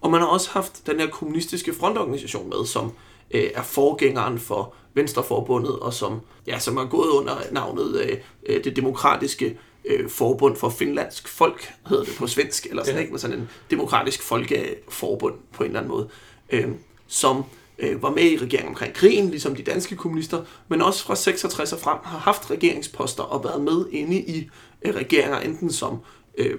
[0.00, 2.92] Og man har også haft den her kommunistiske frontorganisation med, som
[3.30, 8.64] øh, er forgængeren for Venstreforbundet, og som, ja, som er gået under navnet øh, øh,
[8.64, 13.00] det demokratiske øh, forbund for finlandsk folk, hedder det på svensk, eller sådan, ja.
[13.00, 13.12] ikke?
[13.12, 16.08] Men sådan en demokratisk folkeforbund på en eller anden måde,
[16.50, 16.68] øh,
[17.06, 17.44] som
[17.78, 21.72] øh, var med i regeringen omkring krigen, ligesom de danske kommunister, men også fra 66
[21.72, 24.50] og frem har haft regeringsposter og været med inde i
[24.82, 25.98] øh, regeringer, enten som
[26.38, 26.58] øh,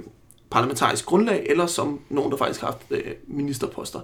[0.49, 3.99] parlamentarisk grundlag, eller som nogen, der faktisk har haft øh, ministerposter.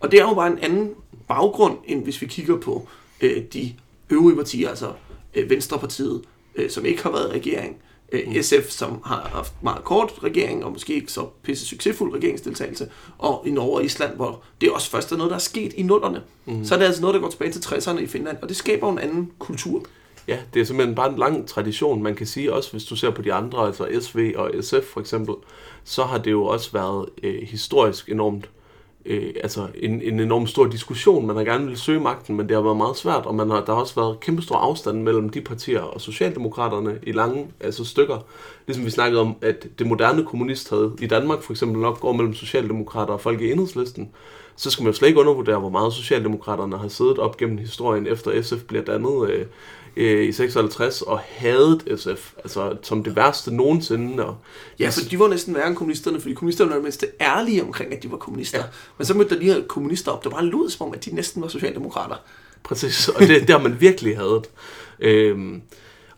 [0.00, 0.90] Og det er jo bare en anden
[1.28, 2.88] baggrund, end hvis vi kigger på
[3.20, 3.74] øh, de
[4.10, 4.92] øvrige partier, altså
[5.34, 6.22] øh, Venstrepartiet,
[6.54, 7.76] øh, som ikke har været i regering,
[8.12, 12.88] øh, SF, som har haft meget kort regering, og måske ikke så pisse succesfuld regeringsdeltagelse,
[13.18, 15.82] og i Norge og Island, hvor det også først er noget, der er sket i
[15.82, 16.22] nullerne.
[16.44, 16.64] Mm.
[16.64, 18.92] Så er det altså noget, der går tilbage til 60'erne i Finland, og det skaber
[18.92, 19.82] en anden kultur.
[20.28, 22.02] Ja, det er simpelthen bare en lang tradition.
[22.02, 25.00] Man kan sige også, hvis du ser på de andre, altså SV og SF for
[25.00, 25.34] eksempel,
[25.84, 28.50] så har det jo også været øh, historisk enormt
[29.06, 31.26] øh, altså en, en enorm stor diskussion.
[31.26, 33.64] Man har gerne vil søge magten, men det har været meget svært, og man har,
[33.64, 37.84] der har også været kæmpe stor afstand mellem de partier og Socialdemokraterne i lange altså
[37.84, 38.18] stykker.
[38.66, 42.12] Ligesom vi snakkede om, at det moderne kommunist havde i Danmark for eksempel nok går
[42.12, 44.10] mellem Socialdemokrater og folk i enhedslisten,
[44.56, 48.06] så skal man jo slet ikke undervurdere, hvor meget Socialdemokraterne har siddet op gennem historien,
[48.06, 49.30] efter SF bliver dannet.
[49.30, 49.46] Øh,
[49.96, 54.26] øh, i 56 og hadet SF, altså som det værste nogensinde.
[54.26, 54.36] Og
[54.78, 58.02] ja, for de var næsten værre end kommunisterne, fordi kommunisterne var mindst ærlige omkring, at
[58.02, 58.58] de var kommunister.
[58.58, 58.64] Ja.
[58.98, 61.14] Men så mødte der de her kommunister op, der bare lød som om, at de
[61.14, 62.16] næsten var socialdemokrater.
[62.62, 64.50] Præcis, og det, det har man virkelig hadet.
[64.98, 65.62] Øhm,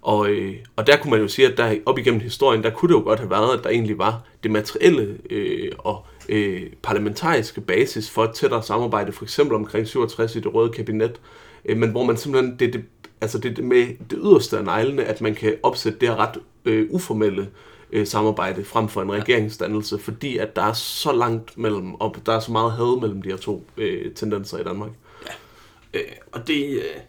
[0.03, 2.89] og, øh, og der kunne man jo sige, at der op igennem historien, der kunne
[2.89, 7.61] det jo godt have været, at der egentlig var det materielle øh, og øh, parlamentariske
[7.61, 11.21] basis for et tættere samarbejde, for eksempel omkring 67 i det røde kabinet,
[11.65, 12.85] øh, men hvor man simpelthen, det, det
[13.21, 16.87] altså det med det yderste af neglene, at man kan opsætte det her ret øh,
[16.91, 17.49] uformelle
[17.93, 22.33] øh, samarbejde frem for en regeringsdannelse, fordi at der er så langt mellem, og der
[22.33, 24.91] er så meget had mellem de her to øh, tendenser i Danmark.
[25.27, 27.01] Ja, øh, og det, øh,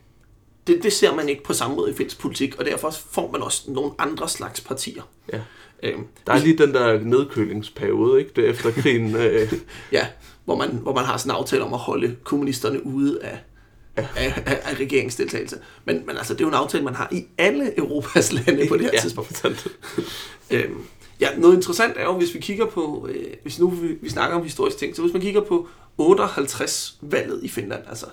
[0.67, 3.41] det, det ser man ikke på samme måde i finsk politik, og derfor får man
[3.41, 5.03] også nogle andre slags partier.
[5.33, 5.39] Ja.
[5.83, 8.31] Øh, der er lige den der nedkølingsperiode, ikke?
[8.35, 9.15] Det efter krigen.
[9.15, 9.53] Øh.
[9.91, 10.07] ja,
[10.45, 13.39] hvor man, hvor man har sådan en aftale om at holde kommunisterne ude af,
[14.15, 15.57] af, af, af regeringsdeltagelse.
[15.85, 18.77] Men, men altså, det er jo en aftale, man har i alle Europas lande på
[18.77, 19.67] det her ja, tidspunkt.
[20.51, 20.85] øhm,
[21.19, 24.37] Ja, noget interessant er jo, hvis vi kigger på, øh, hvis nu vi, vi snakker
[24.37, 25.67] om historiske ting, så hvis man kigger på
[26.01, 28.05] 58-valget i Finland, altså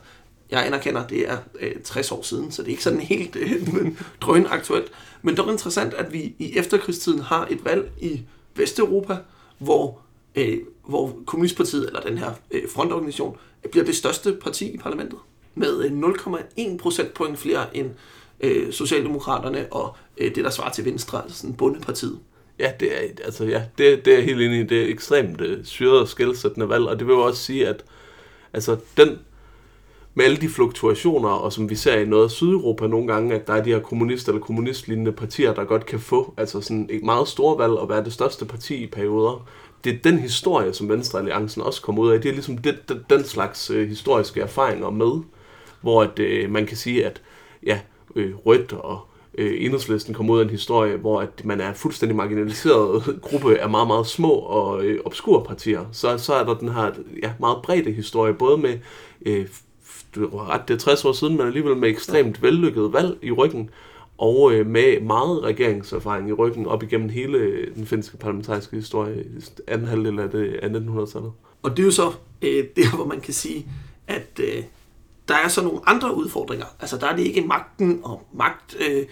[0.51, 3.68] jeg anerkender, det er øh, 60 år siden, så det er ikke sådan helt øh,
[4.22, 4.92] drøn aktuelt.
[5.22, 8.22] Men det er interessant, at vi i efterkrigstiden har et valg i
[8.55, 9.16] Vesteuropa,
[9.59, 10.01] hvor,
[10.35, 13.37] øh, hvor Kommunistpartiet, eller den her øh, frontorganisation,
[13.70, 15.18] bliver det største parti i parlamentet,
[15.57, 17.90] med 0,1 procentpoint flere end
[18.40, 22.19] øh, Socialdemokraterne og øh, det, der svarer til Venstre, altså sådan bundepartiet.
[22.59, 24.64] Ja, det er, altså, ja, det, det er helt enig i.
[24.64, 27.85] Det er ekstremt øh, syret og skældsættende valg, og det vil jo også sige, at
[28.53, 29.19] altså, den,
[30.14, 33.47] med alle de fluktuationer, og som vi ser i noget af Sydeuropa nogle gange, at
[33.47, 37.03] der er de her kommunist- eller kommunistlignende partier, der godt kan få altså sådan et
[37.03, 39.47] meget stort valg og være det største parti i perioder.
[39.85, 42.21] Det er den historie, som Venstre Alliancen også kommer ud af.
[42.21, 45.23] Det er ligesom det, den, den slags øh, historiske erfaringer med,
[45.87, 47.22] hvor at, øh, man kan sige, at
[47.66, 47.81] ja,
[48.16, 49.01] øh, rødt og
[49.38, 53.70] øh, enhedslisten kom ud af en historie, hvor at man er fuldstændig marginaliseret gruppe af
[53.70, 55.85] meget, meget små og øh, obskure partier.
[55.92, 56.90] Så, så er der den her
[57.22, 58.79] ja, meget brede historie, både med,
[59.27, 59.46] øh,
[60.14, 63.31] du har ret, det er 60 år siden, men alligevel med ekstremt vellykket valg i
[63.31, 63.70] ryggen,
[64.18, 69.25] og øh, med meget regeringserfaring i ryggen op igennem hele øh, den finske parlamentariske historie
[69.25, 71.33] i anden halvdel af, det, øh, af 1900-tallet.
[71.62, 73.66] Og det er jo så øh, der, hvor man kan sige,
[74.07, 74.62] at øh,
[75.28, 76.66] der er så nogle andre udfordringer.
[76.80, 79.06] Altså der er det ikke magten og magt, øh,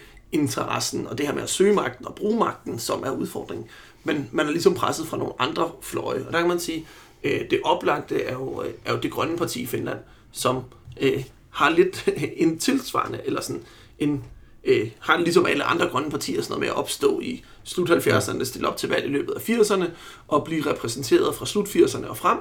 [1.09, 3.67] og det her med at søge magten og bruge magten, som er udfordringen.
[4.03, 6.25] Men man er ligesom presset fra nogle andre fløje.
[6.27, 6.87] Og der kan man sige,
[7.23, 9.99] øh, det oplagte er jo, øh, er jo det grønne parti i Finland,
[10.31, 10.63] som
[11.01, 13.63] øh, har lidt en tilsvarende, eller sådan
[13.99, 14.23] en,
[14.63, 18.43] øh, har ligesom alle andre grønne partier sådan noget med at opstå i slut 70'erne,
[18.43, 19.85] stille op til valg i løbet af 80'erne,
[20.27, 22.37] og blive repræsenteret fra slut 80'erne og frem.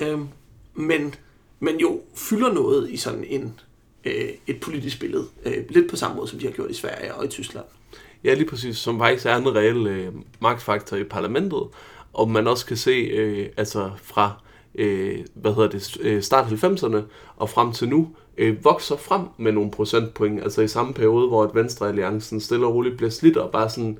[0.00, 0.18] Øh,
[0.74, 1.14] men,
[1.60, 3.60] men jo fylder noget i sådan en
[4.04, 5.24] øh, et politisk billede.
[5.44, 7.64] Øh, lidt på samme måde, som de har gjort i Sverige og i Tyskland.
[8.24, 8.76] Ja, lige præcis.
[8.76, 11.62] Som faktisk er en reel øh, magtfaktor i parlamentet.
[12.12, 14.32] Og man også kan se, øh, altså fra
[14.74, 17.00] øh, hvad hedder det, øh, start 90'erne
[17.36, 21.42] og frem til nu, øh, vokser frem med nogle procentpoint, altså i samme periode, hvor
[21.42, 23.98] at Venstrealliancen stille og roligt bliver slidt og bare sådan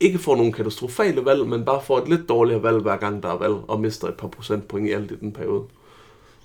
[0.00, 3.28] ikke får nogle katastrofale valg, men bare får et lidt dårligere valg hver gang der
[3.28, 5.64] er valg, og mister et par procentpoint i alt i den periode.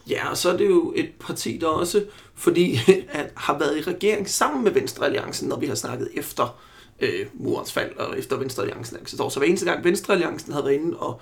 [0.10, 3.82] Ja, og så er det jo et parti, der også, fordi at har været i
[3.82, 6.60] regering sammen med Venstre Alliancen, når vi har snakket efter
[7.00, 9.26] øh, murens fald og efter Venstre Alliancen eksisterer.
[9.26, 11.22] Altså, så hver eneste gang Venstre Alliancen havde været inde og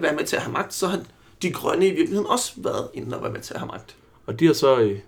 [0.00, 1.00] været med til at have magt, så har
[1.42, 3.96] de grønne i virkeligheden også været inde og været med til at have magt.
[4.26, 4.98] Og de har så øh,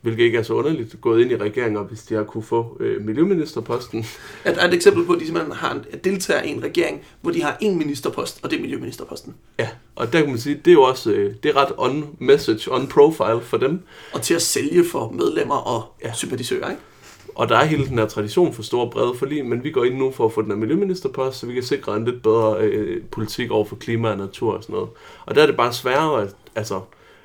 [0.00, 3.04] hvilket ikke er så underligt, gået ind i regeringer, hvis de har kunne få øh,
[3.04, 4.06] miljøministerposten.
[4.44, 7.02] At der er et eksempel på, at de simpelthen har en, deltager i en regering,
[7.20, 9.34] hvor de har en ministerpost, og det er miljøministerposten.
[9.58, 12.72] Ja, og der kan man sige, det er jo også øh, det er ret on-message,
[12.72, 13.80] on-profile for dem.
[14.12, 16.12] Og til at sælge for medlemmer og ja.
[16.12, 16.82] sympatisører, ikke?
[17.34, 19.94] Og der er hele den her tradition for store brede forlig, men vi går ind
[19.94, 23.02] nu for at få den her miljøministerpost, så vi kan sikre en lidt bedre øh,
[23.10, 24.88] politik over for klima og natur og sådan noget.
[25.26, 26.80] Og der er det bare sværere, at, altså,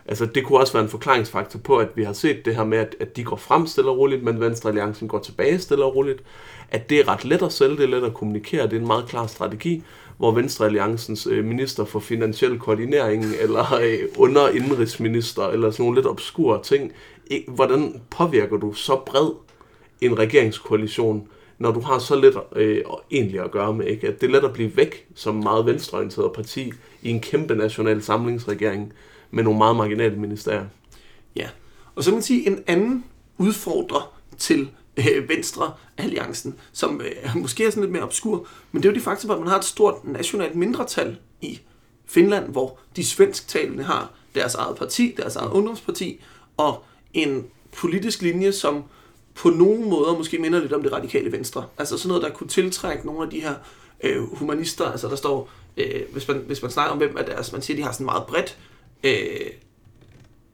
[0.06, 2.78] Altså, det kunne også være en forklaringsfaktor på, at vi har set det her med,
[2.78, 5.96] at, at de går frem stille og roligt, men Venstre Alliancen går tilbage stille og
[5.96, 6.24] roligt.
[6.72, 8.88] At det er ret let at sælge, det er let at kommunikere, det er en
[8.88, 9.84] meget klar strategi,
[10.18, 16.08] hvor Venstre Alliancens øh, minister for finansiel koordinering, eller øh, underindrigsminister, eller sådan nogle lidt
[16.08, 16.92] obskure ting,
[17.28, 19.30] ikke, hvordan påvirker du så bred
[20.02, 24.08] en regeringskoalition, når du har så lidt øh, egentlig at gøre med, ikke?
[24.08, 28.04] at det er let at blive væk som meget venstreorienteret parti i en kæmpe national
[28.04, 28.94] samlingsregering,
[29.36, 30.66] med nogle meget marginale ministerier.
[31.36, 31.50] Ja,
[31.96, 33.06] og så kan man sige, en anden
[33.38, 38.90] udfordrer til øh, Venstre Alliancen, som øh, måske er sådan lidt mere obskur, men det
[38.90, 41.60] er jo det faktum, at man har et stort nationalt mindretal i
[42.06, 46.22] Finland, hvor de svensktalende har deres eget parti, deres eget ungdomsparti,
[46.58, 47.46] og en
[47.78, 48.84] politisk linje, som
[49.36, 51.66] på nogle måder måske minder lidt om det radikale venstre.
[51.78, 53.54] Altså sådan noget, der kunne tiltrække nogle af de her
[54.04, 54.86] øh, humanister.
[54.86, 57.78] Altså der står, øh, hvis, man, hvis man snakker om hvem er deres, man siger,
[57.78, 58.58] de har sådan meget bredt
[59.06, 59.52] øh,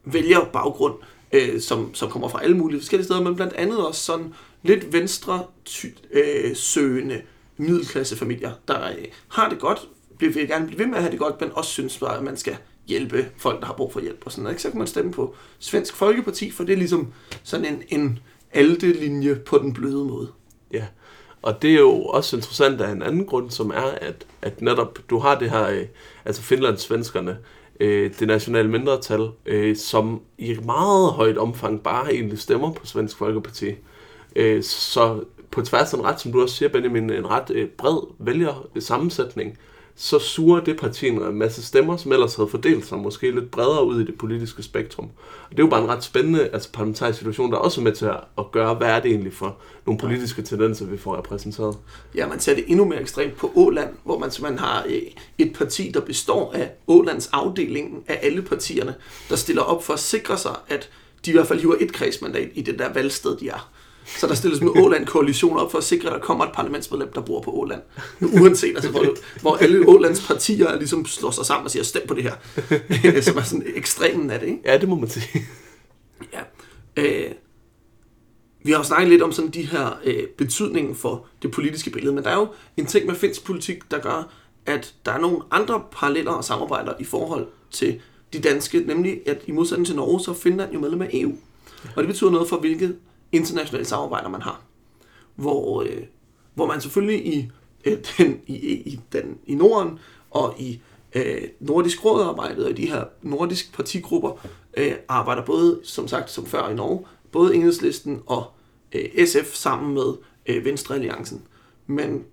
[0.04, 0.94] vælgerbaggrund,
[1.32, 4.92] øh, som, som kommer fra alle mulige forskellige steder, men blandt andet også sådan lidt
[4.92, 5.44] venstre
[6.12, 7.22] øh, søgende
[7.56, 9.88] middelklassefamilier, der øh, har det godt,
[10.18, 12.36] vil gerne blive ved med at have det godt, men også synes bare, at man
[12.36, 12.56] skal
[12.88, 14.60] hjælpe folk, der har brug for hjælp og sådan noget.
[14.60, 17.12] Så kan man stemme på Svensk Folkeparti, for det er ligesom
[17.42, 18.18] sådan en, en
[18.52, 20.28] alte-linje på den bløde måde.
[20.72, 20.84] Ja,
[21.42, 24.98] og det er jo også interessant af en anden grund, som er, at, at netop
[25.10, 25.86] du har det her, øh,
[26.24, 27.38] altså finlandssvenskerne,
[27.80, 33.16] øh, det nationale mindretal, øh, som i meget højt omfang bare egentlig stemmer på Svensk
[33.16, 33.74] Folkeparti.
[34.36, 37.68] Øh, så på tværs af en ret, som du også siger, Benjamin, en ret øh,
[37.68, 39.58] bred vælger sammensætning,
[39.96, 43.86] så suger det parti en masse stemmer, som ellers havde fordelt sig måske lidt bredere
[43.86, 45.04] ud i det politiske spektrum.
[45.44, 47.92] Og det er jo bare en ret spændende altså parlamentarisk situation, der er også med
[47.92, 48.06] til
[48.38, 51.78] at gøre, hvad er det egentlig for nogle politiske tendenser, vi får repræsenteret.
[52.14, 55.02] Ja, man ser det endnu mere ekstremt på Åland, hvor man simpelthen har øh,
[55.38, 58.94] et parti, der består af Ålands afdelingen af alle partierne,
[59.28, 60.90] der stiller op for at sikre sig, at
[61.24, 63.72] de i hvert fald hiver et kredsmandat i det der valgsted, de er.
[64.06, 67.12] Så der stilles med Åland koalition op for at sikre, at der kommer et parlamentsmedlem,
[67.12, 67.82] der bor på Åland.
[68.20, 72.14] Uanset, altså, hvor, hvor alle Ålands partier ligesom slår sig sammen og siger, stem på
[72.14, 72.32] det her.
[73.22, 74.60] Som er sådan ekstremen af det, ikke?
[74.64, 75.42] Ja, det må man sige.
[76.32, 76.40] Ja.
[76.96, 77.30] Øh,
[78.64, 82.14] vi har jo snakket lidt om sådan de her øh, betydningen for det politiske billede,
[82.14, 84.32] men der er jo en ting med finsk politik, der gør,
[84.66, 88.00] at der er nogle andre paralleller og samarbejder i forhold til
[88.32, 91.32] de danske, nemlig at i modsætning til Norge, så er Finland jo medlem af EU.
[91.96, 92.96] Og det betyder noget for, hvilket
[93.32, 94.60] internationale samarbejder man har.
[95.34, 96.02] Hvor, øh,
[96.54, 97.50] hvor man selvfølgelig i,
[97.84, 99.98] øh, den, i, i, den, i Norden
[100.30, 100.80] og i
[101.14, 106.46] øh, Nordisk Råd-arbejdet og i de her nordiske partigrupper øh, arbejder både, som sagt, som
[106.46, 108.44] før i Norge, både Enhedslisten og
[108.92, 110.14] øh, SF sammen med
[110.46, 111.42] øh, Venstrealliancen.
[111.86, 112.24] Men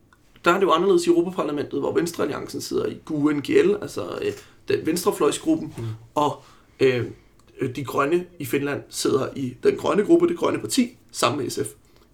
[0.45, 4.33] der er det jo anderledes i Europaparlamentet, hvor Venstrealliancen sidder i GUNGL, altså øh,
[4.67, 5.83] den venstrefløjsgruppen, mm.
[6.15, 6.43] og
[6.79, 7.05] øh,
[7.61, 11.49] Øh, de grønne i Finland sidder i den grønne gruppe, det grønne parti, sammen med
[11.49, 11.67] SF.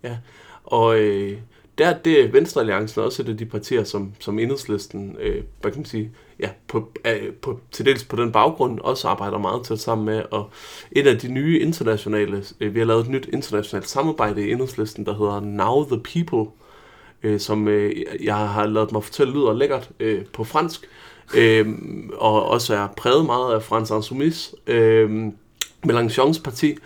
[0.03, 0.17] Ja,
[0.63, 1.37] og øh,
[1.77, 5.79] der det er Venstrealliancen også et af de partier, som, som enhedslisten, øh, hvad kan
[5.79, 9.79] man sige, ja, på, øh, på, til dels på den baggrund også arbejder meget tæt
[9.79, 10.23] sammen med.
[10.31, 10.49] Og
[10.91, 15.05] et af de nye internationale, øh, vi har lavet et nyt internationalt samarbejde i enhedslisten,
[15.05, 16.51] der hedder Now the People,
[17.23, 20.87] øh, som øh, jeg har lavet mig fortælle lyder lækkert øh, på fransk,
[21.33, 21.67] øh,
[22.17, 25.27] og også er præget meget af Frans Insoumis, øh,
[25.87, 26.77] Mélenchons parti,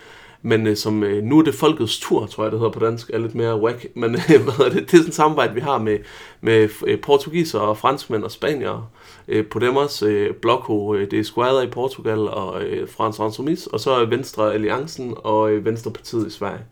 [0.42, 3.10] men øh, som øh, nu er det folkets tur, tror jeg det hedder på dansk,
[3.10, 5.78] er lidt mere whack, men øh, hvad det, det er sådan et samarbejde, vi har
[5.78, 5.98] med,
[6.40, 8.90] med øh, portugiser og franskmænd og spanier,
[9.28, 13.80] øh, Podemos, øh, Bloco, øh, det er Squadra i Portugal og øh, Frans Insoumis, og
[13.80, 16.64] så er Venstre Alliancen og øh, Venstrepartiet i Sverige.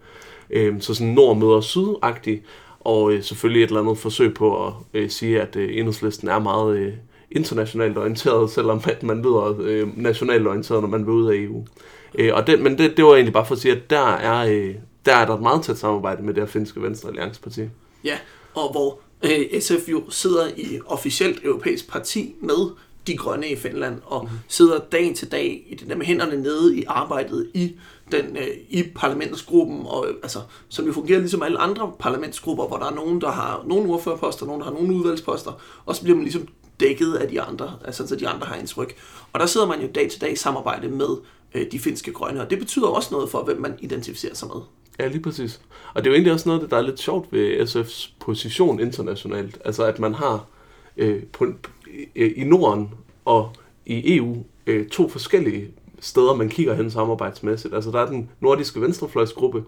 [0.50, 2.44] Øh, så sådan nord møder syd-agtigt,
[2.80, 6.38] og øh, selvfølgelig et eller andet forsøg på at øh, sige, at øh, enhedslisten er
[6.38, 6.92] meget øh,
[7.30, 11.66] internationalt orienteret, selvom at man lyder øh, nationalt orienteret, når man vil ud af EU.
[12.14, 14.46] Øh, og det, men det, det var egentlig bare for at sige, at der er,
[14.52, 14.74] øh,
[15.06, 17.60] der er der et meget tæt samarbejde med det her finske Venstre Allianceparti.
[18.04, 18.18] Ja,
[18.54, 22.70] og hvor øh, SF jo sidder i officielt europæisk parti med
[23.06, 24.38] de grønne i Finland, og mm.
[24.48, 27.72] sidder dag til dag i det der med hænderne nede i arbejdet i
[28.12, 30.38] den øh, i parlamentsgruppen, og, øh, altså,
[30.68, 34.46] som jo fungerer ligesom alle andre parlamentsgrupper, hvor der er nogen, der har nogle ordførerposter,
[34.46, 35.52] nogen, der har nogle udvalgsposter,
[35.86, 36.48] og så bliver man ligesom
[36.80, 38.88] dækket af de andre, altså så de andre har ens ryg.
[39.32, 41.16] Og der sidder man jo dag til dag i samarbejde med
[41.54, 44.62] øh, de finske grønne, og det betyder også noget for, hvem man identificerer sig med.
[45.00, 45.60] Ja, lige præcis.
[45.94, 49.58] Og det er jo egentlig også noget, der er lidt sjovt ved SF's position internationalt.
[49.64, 50.46] Altså at man har
[50.96, 51.46] øh, på,
[52.16, 52.90] øh, i Norden
[53.24, 53.52] og
[53.86, 57.74] i EU øh, to forskellige steder, man kigger hen samarbejdsmæssigt.
[57.74, 59.64] Altså der er den nordiske venstrefløjsgruppe,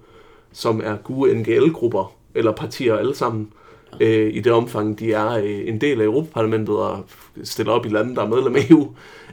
[0.52, 3.52] som er gode NGL-grupper, eller partier alle sammen,
[4.00, 7.04] øh, i det omfang, de er øh, en del af Europaparlamentet og
[7.44, 8.88] stiller op i lande, der er medlem af EU.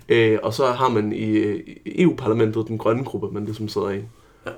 [0.10, 4.02] Øh, og så har man i øh, EU-parlamentet den grønne gruppe, man ligesom sidder i.
[4.46, 4.52] Ja.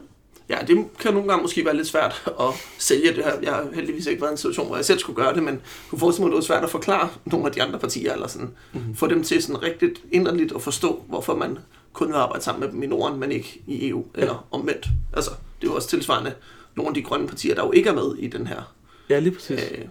[0.50, 2.46] ja, det kan nogle gange måske være lidt svært at
[2.78, 3.32] sælge det her.
[3.44, 5.62] Jeg har heldigvis ikke været i en situation, hvor jeg selv skulle gøre det, men
[5.90, 8.28] kunne forestille mig, at det var svært at forklare nogle af de andre partier, eller
[8.28, 8.96] sådan, mm-hmm.
[8.96, 11.58] få dem til sådan rigtigt inderligt at forstå, hvorfor man
[11.94, 14.58] kun vil arbejde sammen med dem i Norden, men ikke i EU, eller ja.
[14.58, 14.88] omvendt.
[15.14, 15.32] Altså,
[15.62, 16.34] det er jo også tilsvarende
[16.76, 18.74] nogle af de grønne partier, der jo ikke er med i den her.
[19.10, 19.72] Ja, lige præcis.
[19.72, 19.86] Øh,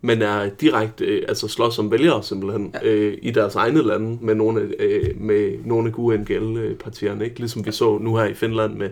[0.00, 2.88] men er direkte øh, altså slås som vælgere simpelthen ja.
[2.88, 7.38] øh, i deres egne lande med nogle af, øh, med nogle af gode NGL-partierne, ikke?
[7.38, 8.90] ligesom vi så nu her i Finland med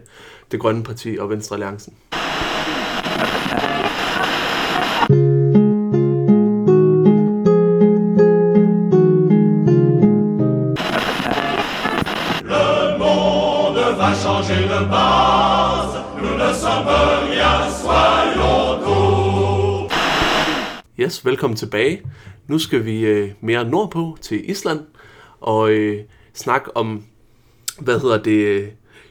[0.52, 1.94] det grønne parti og Venstre Alliancen.
[21.10, 22.02] Yes, velkommen tilbage.
[22.46, 24.80] Nu skal vi øh, mere nordpå til Island
[25.40, 27.04] og øh, snakke om,
[27.78, 28.68] hvad hedder det, øh,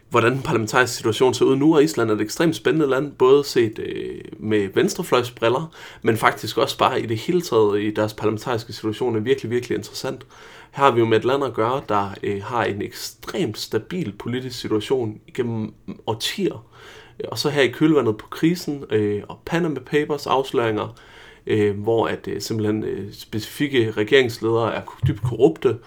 [0.09, 3.43] hvordan den parlamentariske situation ser ud nu, og Island er et ekstremt spændende land, både
[3.43, 5.71] set øh, med venstrefløjsbriller,
[6.01, 9.77] men faktisk også bare i det hele taget i deres parlamentariske situation er virkelig, virkelig
[9.77, 10.25] interessant.
[10.71, 14.13] Her har vi jo med et land at gøre, der øh, har en ekstremt stabil
[14.19, 15.73] politisk situation igennem
[16.07, 16.65] årtier.
[17.27, 20.95] Og så her i kølvandet på krisen øh, og Panama Papers afsløringer,
[21.47, 25.77] øh, hvor at øh, simpelthen øh, specifikke regeringsledere er dybt korrupte,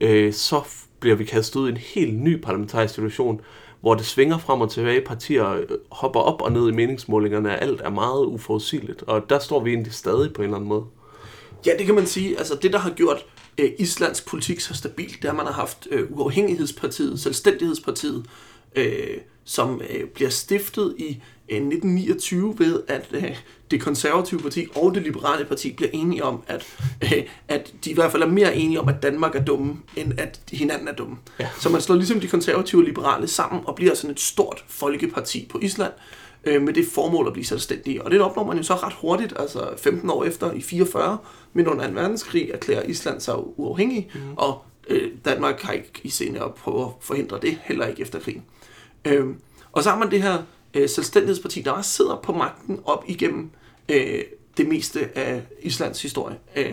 [0.00, 0.62] øh, så
[1.00, 3.40] bliver vi kastet ud i en helt ny parlamentarisk situation,
[3.80, 7.62] hvor det svinger frem og tilbage, partier øh, hopper op og ned i meningsmålingerne, og
[7.62, 9.02] alt er meget uforudsigeligt.
[9.02, 10.84] Og der står vi egentlig stadig på en eller anden måde.
[11.66, 12.38] Ja, det kan man sige.
[12.38, 13.26] Altså det, der har gjort
[13.58, 18.26] øh, Islands politik så stabilt, der man har haft øh, uafhængighedspartiet, selvstændighedspartiet,
[18.76, 21.22] øh, som øh, bliver stiftet i
[21.56, 23.36] 1929 ved, at øh,
[23.70, 26.66] det konservative parti og det liberale parti bliver enige om, at,
[27.02, 30.12] øh, at de i hvert fald er mere enige om, at Danmark er dumme, end
[30.18, 31.16] at hinanden er dumme.
[31.40, 31.48] Ja.
[31.58, 35.46] Så man slår ligesom de konservative og liberale sammen og bliver sådan et stort folkeparti
[35.50, 35.92] på Island,
[36.44, 38.02] øh, med det formål at blive selvstændige.
[38.02, 41.18] Og det opnår man jo så ret hurtigt, altså 15 år efter, i 44,
[41.52, 44.20] men under en verdenskrig erklærer Island sig uafhængig, mm.
[44.36, 48.18] og øh, Danmark har ikke i scene at prøve at forhindre det, heller ikke efter
[48.18, 48.42] krigen.
[49.04, 49.26] Øh,
[49.72, 50.38] og så har man det her
[50.74, 53.50] øh, selvstændighedsparti, der også sidder på magten op igennem
[53.88, 54.20] øh,
[54.56, 56.38] det meste af Islands historie.
[56.56, 56.72] Øh,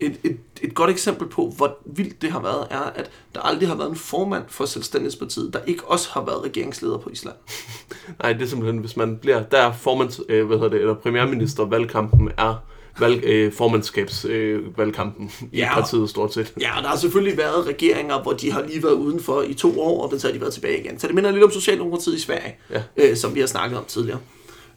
[0.00, 3.68] et, et, et godt eksempel på, hvor vildt det har været, er, at der aldrig
[3.68, 7.36] har været en formand for Selvstændighedspartiet, der ikke også har været regeringsleder på Island.
[8.22, 10.94] Nej, det er simpelthen, hvis man bliver, der er formands, øh, hvad hedder det, eller
[10.94, 12.64] premierminister, valgkampen er
[12.98, 16.52] valg, øh, formandskabsvalgkampen øh, i ja, partiet stort set.
[16.60, 20.02] Ja, der har selvfølgelig været regeringer, hvor de har lige været udenfor i to år,
[20.02, 20.98] og så har de været tilbage igen.
[20.98, 22.82] Så det minder lidt om Socialdemokratiet i Sverige, ja.
[22.96, 24.20] øh, som vi har snakket om tidligere.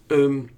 [0.10, 0.50] Øhm,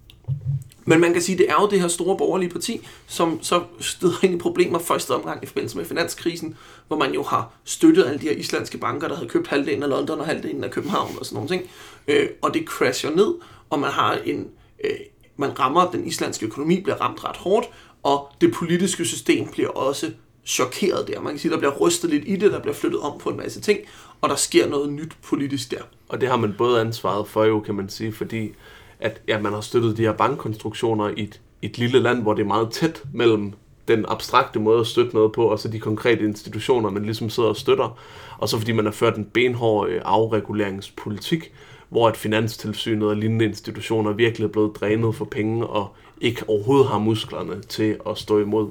[0.86, 3.64] men man kan sige, at det er jo det her store borgerlige parti, som så
[3.80, 6.58] støder ind i problemer første omgang i forbindelse med finanskrisen,
[6.88, 9.90] hvor man jo har støttet alle de her islandske banker, der havde købt halvdelen af
[9.90, 11.64] London og halvdelen af København og sådan nogle ting.
[12.08, 13.34] Øh, og det crasher ned,
[13.70, 14.48] og man har en,
[14.84, 14.92] øh,
[15.38, 17.70] man rammer, den islandske økonomi bliver ramt ret hårdt,
[18.04, 20.12] og det politiske system bliver også
[20.46, 21.22] chokeret der.
[21.22, 23.38] Man kan sige, der bliver rystet lidt i det, der bliver flyttet om på en
[23.38, 23.80] masse ting,
[24.22, 25.82] og der sker noget nyt politisk der.
[26.10, 28.52] Og det har man både ansvaret for jo, kan man sige, fordi
[29.00, 32.42] at ja, man har støttet de her bankkonstruktioner i et, et lille land, hvor det
[32.42, 33.54] er meget tæt mellem
[33.88, 37.50] den abstrakte måde at støtte noget på, og så de konkrete institutioner, man ligesom sidder
[37.50, 38.00] og støtter.
[38.38, 41.54] Og så fordi man har ført en benhård øh, afreguleringspolitik,
[41.94, 46.88] hvor at finanstilsynet og lignende institutioner virkelig er blevet drænet for penge, og ikke overhovedet
[46.88, 48.70] har musklerne til at stå imod.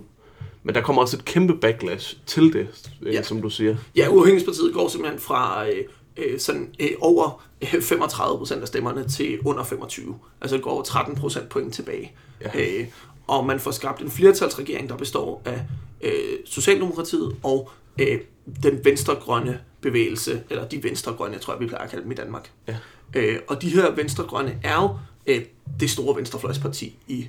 [0.63, 3.23] Men der kommer også et kæmpe backlash til det, øh, ja.
[3.23, 3.77] som du siger.
[3.97, 5.85] Ja, Uafhængighedspartiet går simpelthen fra øh,
[6.17, 7.45] øh, sådan, øh, over
[7.81, 10.19] 35 procent af stemmerne til under 25.
[10.41, 12.13] Altså det går over 13 procent point tilbage.
[12.41, 12.61] Ja.
[12.61, 12.87] Øh,
[13.27, 15.63] og man får skabt en flertalsregering, der består af
[16.01, 16.13] øh,
[16.45, 17.71] Socialdemokratiet og
[18.01, 18.21] øh,
[18.63, 22.51] den venstregrønne bevægelse, eller de venstregrønne, tror jeg, vi plejer at kalde dem i Danmark.
[22.69, 22.77] Ja.
[23.15, 24.97] Øh, og de her venstregrønne er jo
[25.27, 25.45] øh,
[25.81, 27.29] det store venstrefløjsparti i,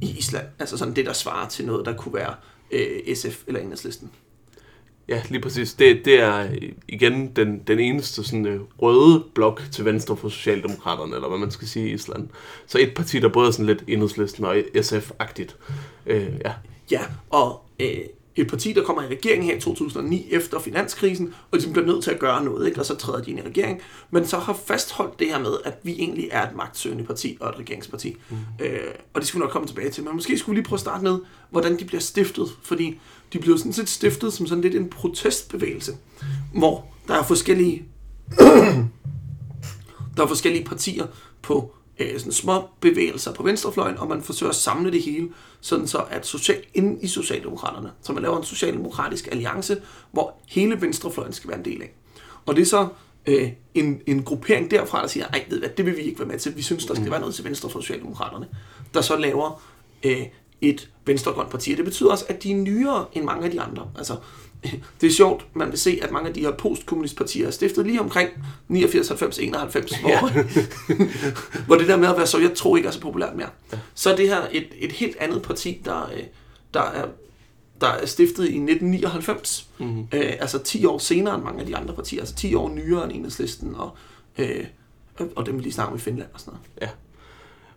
[0.00, 0.46] i Island.
[0.58, 2.34] Altså sådan det, der svarer til noget, der kunne være
[2.70, 4.10] øh, SF eller Enhedslisten.
[5.08, 5.74] Ja, lige præcis.
[5.74, 6.48] Det, det er
[6.88, 11.50] igen den, den eneste sådan, øh, røde blok til venstre for Socialdemokraterne, eller hvad man
[11.50, 12.28] skal sige i Island.
[12.66, 15.56] Så et parti, der både er sådan lidt enhedslisten og SF-agtigt.
[16.06, 16.52] Øh, ja.
[16.90, 17.00] ja,
[17.30, 17.98] og øh,
[18.40, 22.04] et parti, der kommer i regering her i 2009 efter finanskrisen, og de bliver nødt
[22.04, 22.80] til at gøre noget, ikke?
[22.80, 23.80] og så træder de ind i regering,
[24.10, 27.48] men så har fastholdt det her med, at vi egentlig er et magtsøgende parti og
[27.48, 28.16] et regeringsparti.
[28.30, 28.36] Mm.
[28.60, 28.80] Øh,
[29.14, 30.80] og det skal vi nok komme tilbage til, men måske skulle vi lige prøve at
[30.80, 31.18] starte med,
[31.50, 33.00] hvordan de bliver stiftet, fordi
[33.32, 35.92] de bliver sådan set stiftet som sådan lidt en protestbevægelse,
[36.54, 37.84] hvor der er forskellige
[40.16, 41.06] der er forskellige partier
[41.42, 45.28] på øh, sådan små bevægelser på venstrefløjen, og man forsøger at samle det hele,
[45.60, 49.82] sådan så at social, inden i Socialdemokraterne, så man laver en socialdemokratisk alliance,
[50.12, 51.92] hvor hele venstrefløjen skal være en del af.
[52.46, 52.88] Og det er så
[53.26, 56.28] øh, en, en gruppering derfra, der siger, ej, ved hvad, det vil vi ikke være
[56.28, 58.48] med til, vi synes, der skal være noget til venstre for Socialdemokraterne,
[58.94, 59.62] der så laver
[60.02, 60.22] øh,
[60.60, 61.74] et venstregrønt parti.
[61.74, 63.90] Det betyder også, at de er nyere end mange af de andre.
[63.98, 64.16] Altså,
[65.00, 68.00] det er sjovt, man vil se, at mange af de her postkommunistpartier er stiftet lige
[68.00, 68.30] omkring
[68.68, 70.20] 89, 90, 91, hvor, ja.
[71.66, 73.48] hvor det der med at være sovjet tro ikke er så populært mere.
[73.72, 73.78] Ja.
[73.94, 76.22] Så er det her et, et helt andet parti, der, øh,
[76.74, 77.06] der, er,
[77.80, 79.68] der er stiftet i 1999.
[79.78, 80.06] Mm-hmm.
[80.12, 82.20] Øh, altså 10 år senere end mange af de andre partier.
[82.20, 83.90] Altså 10 år nyere end enhedslisten og,
[84.38, 84.64] øh,
[85.36, 86.66] og dem vi lige snakker i Finland og sådan noget.
[86.82, 86.88] Ja.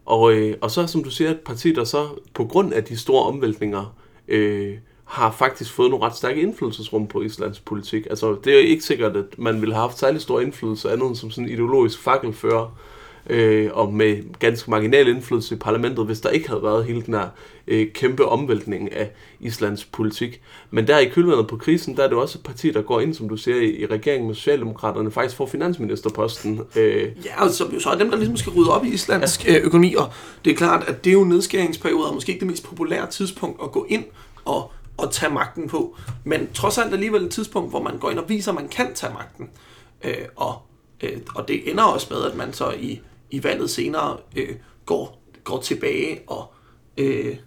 [0.06, 2.98] Og, øh, og så som du siger, et parti, der så på grund af de
[2.98, 3.96] store omvæltninger
[4.28, 4.78] øh,
[5.12, 8.08] har faktisk fået nogle ret stærke indflydelsesrum på Islands politik.
[8.10, 11.16] Altså, det er ikke sikkert, at man ville have haft særlig stor indflydelse andet end
[11.16, 12.78] som sådan en ideologisk fakkelfører
[13.30, 17.14] øh, og med ganske marginal indflydelse i parlamentet, hvis der ikke havde været hele den
[17.14, 17.28] her
[17.68, 20.42] øh, kæmpe omvæltning af Islands politik.
[20.70, 23.14] Men der i kølvandet på krisen, der er det også et parti, der går ind,
[23.14, 26.62] som du siger, i, i regeringen med Socialdemokraterne, faktisk får finansministerposten.
[26.76, 27.08] Øh.
[27.26, 29.58] Ja, og så, så er dem, der ligesom skal rydde op i islandsk ja.
[29.58, 30.06] Øh, økonomi, og
[30.46, 33.60] det er klart, at det er jo nedskæringsperioder, og måske ikke det mest populære tidspunkt
[33.64, 34.04] at gå ind
[34.46, 34.72] og
[35.04, 35.96] at tage magten på.
[36.24, 38.94] Men trods alt alligevel et tidspunkt, hvor man går ind og viser, at man kan
[38.94, 39.50] tage magten.
[40.04, 40.62] Øh, og,
[41.02, 45.22] øh, og det ender også med, at man så i, i valget senere øh, går,
[45.44, 46.54] går tilbage og,
[46.98, 47.38] øh,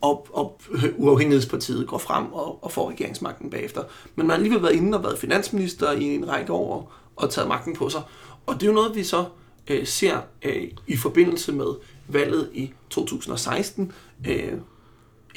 [0.00, 0.60] og, og
[0.96, 3.82] uafhængighedspartiet går frem og, og får regeringsmagten bagefter.
[4.14, 7.48] Men man har alligevel været inde og været finansminister i en række år og taget
[7.48, 8.02] magten på sig.
[8.46, 9.24] Og det er jo noget, vi så
[9.68, 11.66] øh, ser øh, i forbindelse med
[12.08, 13.92] valget i 2016,
[14.28, 14.52] øh,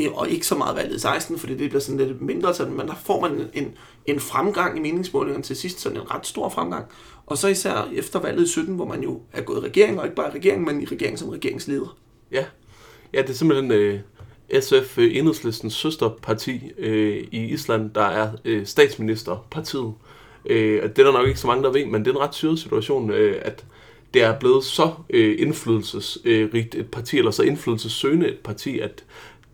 [0.01, 2.65] Øh, og ikke så meget valget i 16, fordi det bliver sådan lidt mindre, så,
[2.65, 3.73] men der får man en,
[4.05, 6.85] en fremgang i meningsmålingerne til sidst, sådan en ret stor fremgang.
[7.25, 10.05] Og så især efter valget i 17, hvor man jo er gået i regering, og
[10.05, 11.97] ikke bare i regering, men i regering som regeringsleder.
[12.31, 12.45] Ja,
[13.13, 13.99] ja det er simpelthen øh,
[14.61, 19.93] SF, øh, enhedslistens søsterparti øh, i Island, der er øh, statsministerpartiet.
[20.45, 22.35] Øh, det er der nok ikke så mange, der ved, men det er en ret
[22.35, 23.65] syret situation, øh, at
[24.13, 29.03] det er blevet så øh, indflydelsesrigt et parti, eller så indflydelsessøgende et parti, at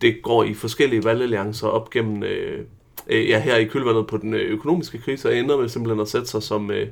[0.00, 2.64] det går i forskellige valgalliancer op gennem øh,
[3.06, 6.08] øh, ja, her i kølvandet på den øh, økonomiske krise, og ender med simpelthen at
[6.08, 6.88] sætte sig som, øh,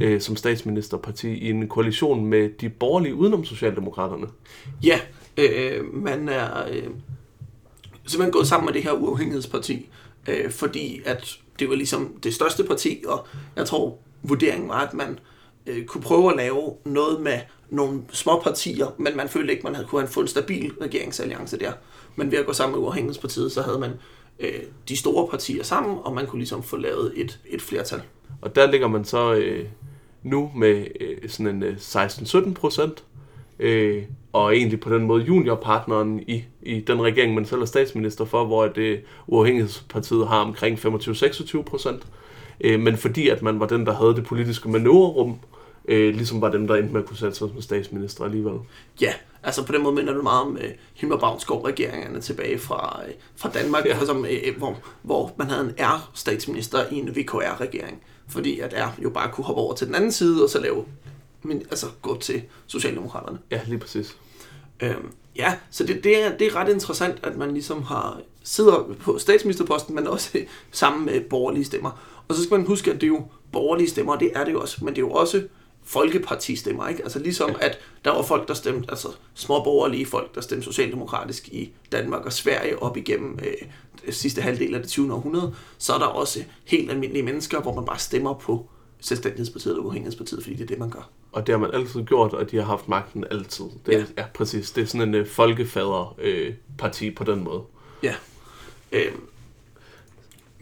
[0.00, 4.26] øh, som statsministerparti i en koalition med de borgerlige udenom Socialdemokraterne.
[4.84, 5.00] Ja,
[5.36, 6.82] øh, øh, man er øh,
[8.06, 9.88] simpelthen gået sammen med det her uafhængighedsparti,
[10.28, 13.26] øh, fordi at det var ligesom det største parti, og
[13.56, 15.18] jeg tror vurderingen var, at man
[15.66, 17.38] øh, kunne prøve at lave noget med
[17.70, 21.58] nogle små partier, men man følte ikke, man havde kunne have en en stabil regeringsalliance
[21.58, 21.72] der.
[22.18, 23.90] Men ved at gå sammen med Uafhængighedspartiet, så havde man
[24.38, 28.02] øh, de store partier sammen, og man kunne ligesom få lavet et, et flertal.
[28.40, 29.64] Og der ligger man så øh,
[30.22, 33.04] nu med øh, sådan en øh, 16-17 procent,
[33.58, 34.02] øh,
[34.32, 38.44] og egentlig på den måde juniorpartneren i, i den regering, man selv er statsminister for,
[38.44, 42.06] hvor det uafhængighedspartiet har omkring 25-26 procent.
[42.60, 45.38] Øh, men fordi at man var den, der havde det politiske manøvrerum,
[45.88, 48.58] øh, ligesom var dem, der endte med at kunne sætte sig som statsminister alligevel.
[49.00, 49.12] Ja,
[49.42, 53.50] altså på den måde minder det meget om øh, Hilmar Bavnsgaard-regeringerne tilbage fra, øh, fra
[53.50, 54.04] Danmark, ja.
[54.04, 59.10] som, øh, hvor, hvor man havde en R-statsminister i en VKR-regering, fordi at R jo
[59.10, 60.84] bare kunne hoppe over til den anden side, og så lave,
[61.42, 63.38] men, altså gå til Socialdemokraterne.
[63.50, 64.16] Ja, lige præcis.
[64.80, 68.94] Øhm, ja, så det, det, er, det er ret interessant, at man ligesom har sidder
[69.00, 70.38] på statsministerposten, men også
[70.70, 71.90] sammen med borgerlige stemmer.
[72.28, 74.52] Og så skal man huske, at det er jo borgerlige stemmer, og det er det
[74.52, 75.42] jo også, men det er jo også
[75.88, 77.02] folkepartistemmer, ikke?
[77.02, 81.48] Altså ligesom at der var folk, der stemte, altså små borgerlige folk, der stemte socialdemokratisk
[81.48, 85.14] i Danmark og Sverige op igennem øh, sidste halvdel af det 20.
[85.14, 88.66] århundrede, så er der også helt almindelige mennesker, hvor man bare stemmer på
[89.00, 91.10] selvstændighedspartiet og uafhængighedspartiet, fordi det er det, man gør.
[91.32, 93.64] Og det har man altid gjort, og de har haft magten altid.
[93.86, 94.04] Det, ja.
[94.18, 94.70] ja, præcis.
[94.70, 97.62] Det er sådan en uh, folkefader-parti øh, på den måde.
[98.02, 98.14] Ja.
[98.92, 99.12] Øh,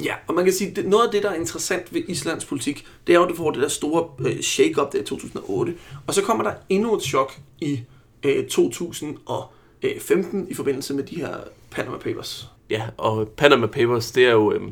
[0.04, 2.86] Ja, og man kan sige, at noget af det, der er interessant ved Islands politik,
[3.06, 5.74] det er jo, at det får det der store øh, shake-up der i 2008.
[6.06, 7.80] Og så kommer der endnu et chok i
[8.22, 11.36] øh, 2015 øh, i forbindelse med de her
[11.70, 12.48] Panama Papers.
[12.70, 14.62] Ja, og Panama Papers, det er jo øh,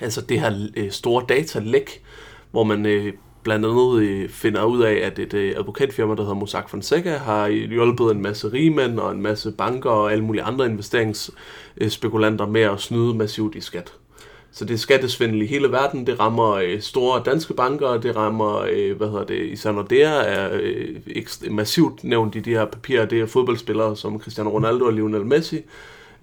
[0.00, 2.02] altså det her øh, store datalæk,
[2.50, 6.34] hvor man øh, blandt andet øh, finder ud af, at et øh, advokatfirma, der hedder
[6.34, 10.66] Mossack Fonseca, har hjulpet en masse rigmænd og en masse banker og alle mulige andre
[10.66, 13.92] investeringsspekulanter med at snyde massivt i skat.
[14.56, 16.06] Så det er skattesvindel i hele verden.
[16.06, 20.50] Det rammer øh, store danske banker, det rammer, øh, hvad hedder det, især Nordea er
[20.52, 20.96] øh,
[21.50, 23.06] massivt nævnt i de her papirer.
[23.06, 25.60] Det er fodboldspillere som Cristiano Ronaldo og Lionel Messi.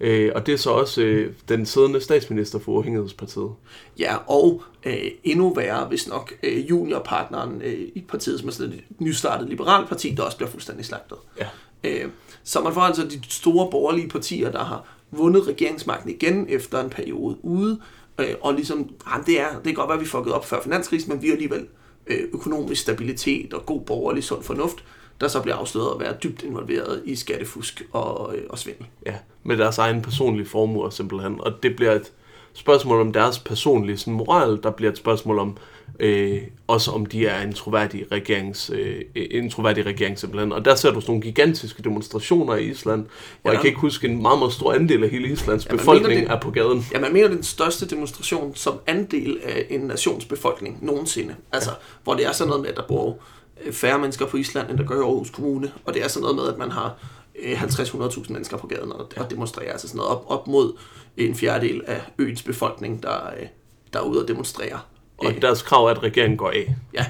[0.00, 3.50] Øh, og det er så også øh, den siddende statsminister for Uafhængighedspartiet.
[3.98, 8.72] Ja, og øh, endnu værre, hvis nok, øh, juniorpartneren øh, i partiet, som er sådan
[8.72, 11.18] et nystartet liberalt parti, der også bliver fuldstændig slagtet.
[11.40, 11.46] Ja.
[11.84, 12.08] Øh,
[12.44, 16.90] så man får altså de store borgerlige partier, der har vundet regeringsmagten igen efter en
[16.90, 17.80] periode ude,
[18.18, 20.62] Øh, og ligesom, jamen det, er, det kan godt være, at vi fuckede op før
[20.62, 21.66] finanskrisen, men vi har alligevel
[22.06, 24.84] øh, økonomisk stabilitet og god borgerlig sund fornuft,
[25.20, 28.86] der så bliver afsløret at være dybt involveret i skattefusk og, øh, og svindel.
[29.06, 31.40] Ja, med deres egen personlige formuer simpelthen.
[31.40, 32.12] Og det bliver et
[32.54, 35.56] spørgsmål om deres personlige sådan, moral, der bliver et spørgsmål om,
[36.00, 40.52] øh, også om de er en troværdig, regerings, øh, en troværdig regering simpelthen.
[40.52, 43.06] Og der ser du sådan nogle gigantiske demonstrationer i Island,
[43.42, 45.70] hvor ja, jeg kan ikke huske, en meget, meget stor andel af hele Islands ja,
[45.70, 46.86] befolkning mener, det, er på gaden.
[46.92, 51.34] Ja, man mener, er den største demonstration som andel af en nations befolkning nogensinde.
[51.52, 51.76] Altså, ja.
[52.04, 53.18] hvor det er sådan noget med, at der bor
[53.64, 55.72] øh, færre mennesker på Island, end der gør i Aarhus Kommune.
[55.84, 56.94] Og det er sådan noget med, at man har
[57.36, 59.72] 50-100.000 øh, mennesker på gaden og, og demonstrerer.
[59.72, 60.76] Altså sådan noget op, op mod
[61.16, 63.46] en fjerdedel af øens befolkning, der, øh,
[63.92, 64.80] der er ude og demonstrere.
[65.18, 66.74] Og øh, deres krav er, at regeringen går af.
[66.94, 67.06] Ja,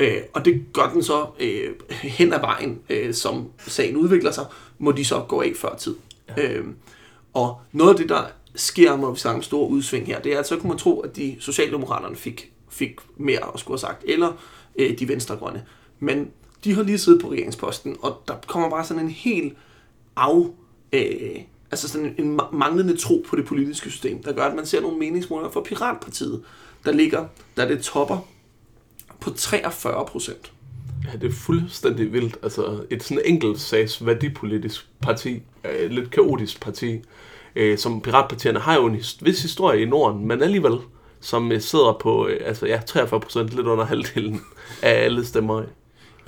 [0.00, 4.46] øh, og det gør den så øh, hen ad vejen, øh, som sagen udvikler sig,
[4.78, 5.96] må de så gå af før tid.
[6.36, 6.48] Ja.
[6.48, 6.64] Øh,
[7.34, 8.22] og noget af det, der
[8.54, 11.00] sker, når vi snakker om store udsving her, det er, at så kunne man tro,
[11.00, 14.32] at de socialdemokraterne fik, fik mere at skulle have sagt, eller
[14.76, 15.64] øh, de venstregrønne.
[15.98, 16.30] Men
[16.64, 19.56] de har lige siddet på regeringsposten, og der kommer bare sådan en helt
[20.16, 20.38] af...
[20.92, 24.80] Øh, altså sådan en manglende tro på det politiske system, der gør, at man ser
[24.80, 26.42] nogle meningsmålinger for Piratpartiet,
[26.84, 28.18] der ligger, der det topper
[29.20, 30.52] på 43 procent.
[31.12, 32.36] Ja, det er fuldstændig vildt.
[32.42, 37.00] Altså et sådan enkelt sags værdipolitisk parti, øh, et lidt kaotisk parti,
[37.56, 40.78] øh, som piratpartierne har jo en vis historie i Norden, men alligevel,
[41.20, 44.40] som øh, sidder på øh, altså, ja, 43 procent, lidt under halvdelen
[44.82, 45.62] af alle stemmer.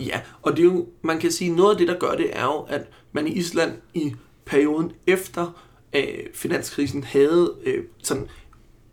[0.07, 2.45] Ja, og det er jo, man kan sige, noget af det, der gør det, er
[2.45, 8.29] jo, at man i Island i perioden efter øh, finanskrisen havde øh, sådan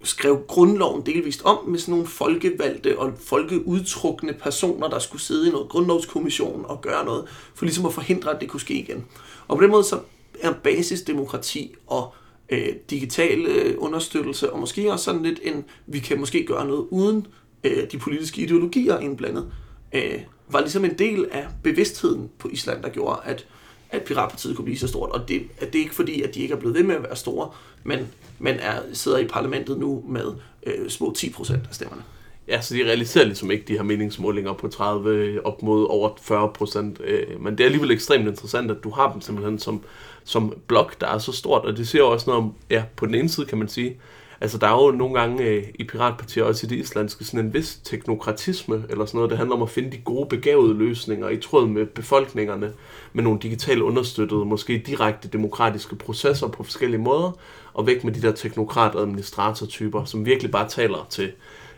[0.04, 5.52] skrev grundloven delvist om med sådan nogle folkevalgte og folkeudtrukne personer, der skulle sidde i
[5.52, 9.06] noget grundlovskommission og gøre noget, for ligesom at forhindre, at det kunne ske igen.
[9.48, 10.00] Og på den måde så
[10.42, 12.14] er basisdemokrati og
[12.50, 16.88] øh, digital øh, understøttelse, og måske også sådan lidt en, vi kan måske gøre noget
[16.90, 17.28] uden
[17.64, 19.52] øh, de politiske ideologier indblandet,
[19.94, 20.20] øh,
[20.50, 23.46] var ligesom en del af bevidstheden på Island, der gjorde, at
[23.92, 25.10] at Piratpartiet kunne blive så stort.
[25.10, 27.04] Og det, at det er ikke fordi, at de ikke er blevet ved med at
[27.04, 27.50] være store,
[27.84, 28.08] men,
[28.40, 30.26] men er, sidder i parlamentet nu med
[30.66, 32.04] øh, små 10 procent af stemmerne.
[32.48, 36.10] Ja, så de realiserer ligesom ikke de her meningsmålinger på 30 øh, op mod over
[36.22, 37.02] 40 procent.
[37.04, 39.84] Øh, men det er alligevel ekstremt interessant, at du har dem simpelthen som,
[40.24, 41.66] som blok, der er så stort.
[41.66, 43.98] Og det siger også noget om, ja, på den ene side kan man sige,
[44.42, 47.54] Altså, der er jo nogle gange øh, i piratpartier, også i det islandske, sådan en
[47.54, 49.30] vis teknokratisme, eller sådan noget.
[49.30, 52.74] Det handler om at finde de gode, begavede løsninger i tråd med befolkningerne,
[53.14, 57.32] med nogle digitalt understøttede, måske direkte demokratiske processer på forskellige måder,
[57.74, 61.32] og væk med de der teknokrat-administratortyper, som virkelig bare taler til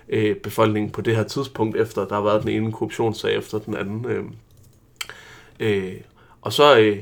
[0.09, 3.75] øh, befolkningen på det her tidspunkt, efter der har været den ene korruptionssag efter den
[3.75, 4.05] anden.
[4.05, 4.23] Øh,
[5.59, 5.93] øh,
[6.41, 6.79] og så...
[6.79, 6.99] Øh,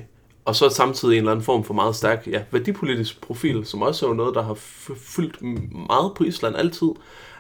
[0.50, 4.06] og så samtidig en eller anden form for meget stærk ja, værdipolitisk profil, som også
[4.06, 4.54] er jo noget, der har
[4.98, 5.42] fyldt
[5.88, 6.88] meget på Island altid.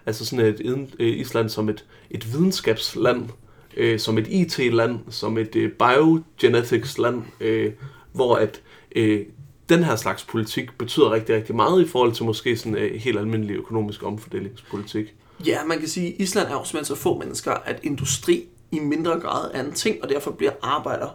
[0.06, 3.30] Altså sådan et øh, Island som et, et videnskabsland,
[3.78, 7.72] øh, som et IT-land, som et øh, biogenetics-land, øh,
[8.12, 8.62] hvor at
[8.96, 9.26] øh,
[9.70, 12.96] den her slags politik betyder rigtig, rigtig meget i forhold til måske sådan en øh,
[12.96, 15.16] helt almindelig økonomisk omfordelingspolitik.
[15.46, 18.80] Ja, man kan sige, at Island er jo simpelthen så få mennesker, at industri i
[18.80, 21.08] mindre grad er en ting, og derfor bliver arbejder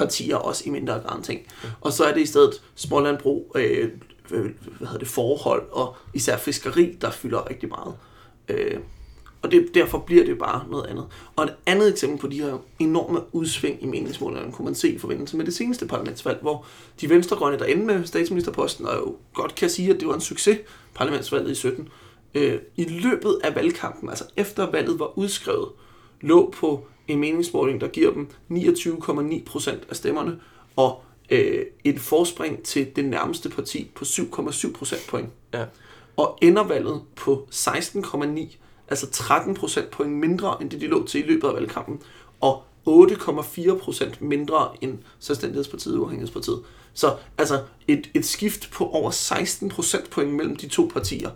[0.00, 1.40] partier også i mindre grad ting.
[1.80, 3.90] Og så er det i stedet smålandbrug, øh,
[4.28, 4.40] hvad
[4.78, 7.94] hedder det, forhold og især fiskeri, der fylder rigtig meget.
[8.48, 8.80] Øh,
[9.42, 11.06] og det, derfor bliver det bare noget andet.
[11.36, 14.98] Og et andet eksempel på de her enorme udsving i meningsmålingerne kunne man se i
[14.98, 16.66] forbindelse med det seneste parlamentsvalg, hvor
[17.00, 20.20] de venstregrønne, der endte med statsministerposten, og jo godt kan sige, at det var en
[20.20, 20.58] succes,
[20.94, 21.88] parlamentsvalget i 17,
[22.34, 25.68] øh, i løbet af valgkampen, altså efter valget var udskrevet,
[26.20, 30.40] lå på en meningsmåling, der giver dem 29,9 procent af stemmerne,
[30.76, 35.28] og øh, et forspring til det nærmeste parti på 7,7 procentpoint.
[35.54, 35.64] Ja.
[36.16, 38.56] Og ender valget på 16,9,
[38.88, 42.02] altså 13 procentpoint mindre, end det de lå til i løbet af valgkampen,
[42.40, 46.62] og 8,4 procent mindre end Selvstændighedspartiet og Uafhængighedspartiet.
[46.94, 51.30] Så altså et, et skift på over 16 procentpoint mellem de to partier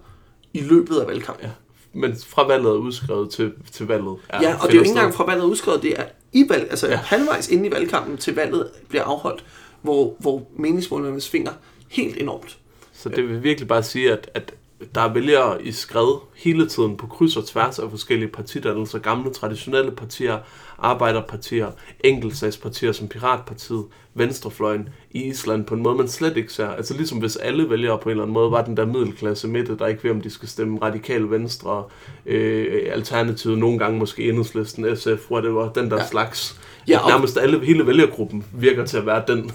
[0.53, 1.47] i løbet af valgkampen.
[1.47, 1.51] Ja
[1.95, 4.17] men fra valget er udskrevet til, til valget.
[4.29, 6.47] Er ja, og det er jo ikke engang fra valget er udskrevet, det er i
[6.49, 6.97] valg, altså ja.
[6.97, 9.45] halvvejs inde i valgkampen til valget bliver afholdt,
[9.83, 11.53] hvor, hvor meningsmålerne svinger
[11.89, 12.59] helt enormt.
[12.93, 14.55] Så det vil virkelig bare sige, at, at
[14.95, 19.31] der er vælgere i skred hele tiden på kryds og tværs af forskellige partidannelser, gamle
[19.31, 20.39] traditionelle partier,
[20.79, 21.71] arbejderpartier,
[22.05, 26.69] enkeltsagspartier som Piratpartiet, Venstrefløjen i Island på en måde, man slet ikke ser.
[26.69, 29.79] Altså ligesom hvis alle vælgere på en eller anden måde var den der middelklasse midte,
[29.79, 31.85] der ikke ved, om de skal stemme radikal venstre,
[32.27, 36.07] øh, alternativet, nogle gange måske enhedslisten, SF, whatever, den der ja.
[36.07, 36.61] slags.
[36.89, 37.11] Ja, og...
[37.11, 39.51] Nærmest alle, hele vælgergruppen virker til at være den.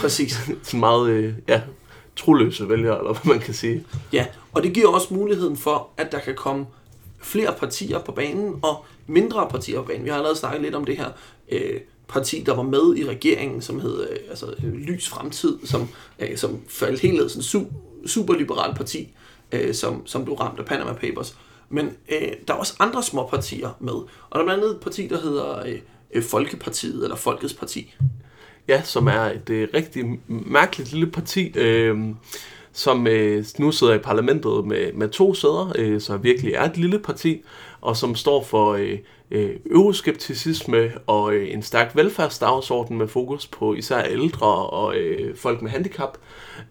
[0.00, 0.50] Præcis.
[0.62, 1.60] Sådan meget, øh, ja,
[2.16, 3.84] troløse vælgere, eller hvad man kan sige.
[4.12, 6.66] Ja, og det giver også muligheden for, at der kan komme
[7.22, 10.04] flere partier på banen, og mindre partier på banen.
[10.04, 11.08] Vi har allerede snakket lidt om det her
[11.52, 15.88] øh, parti, der var med i regeringen, som hed øh, altså, Lys Fremtid, som,
[16.18, 19.08] øh, som faldt helt ned, sådan en su- superliberal parti,
[19.52, 21.36] øh, som, som blev ramt af Panama Papers.
[21.68, 24.80] Men øh, der er også andre små partier med, og der er blandt andet et
[24.80, 25.62] parti, der hedder
[26.12, 27.94] øh, Folkepartiet, eller Folkets Parti.
[28.68, 31.98] Ja, som er et øh, rigtig mærkeligt lille parti, øh,
[32.72, 36.76] som øh, nu sidder i parlamentet med, med to sæder, øh, så virkelig er et
[36.76, 37.42] lille parti,
[37.80, 38.98] og som står for øh,
[39.30, 45.62] øh, euroskepticisme og øh, en stærk velfærdsdagsorden med fokus på især ældre og øh, folk
[45.62, 46.18] med handicap,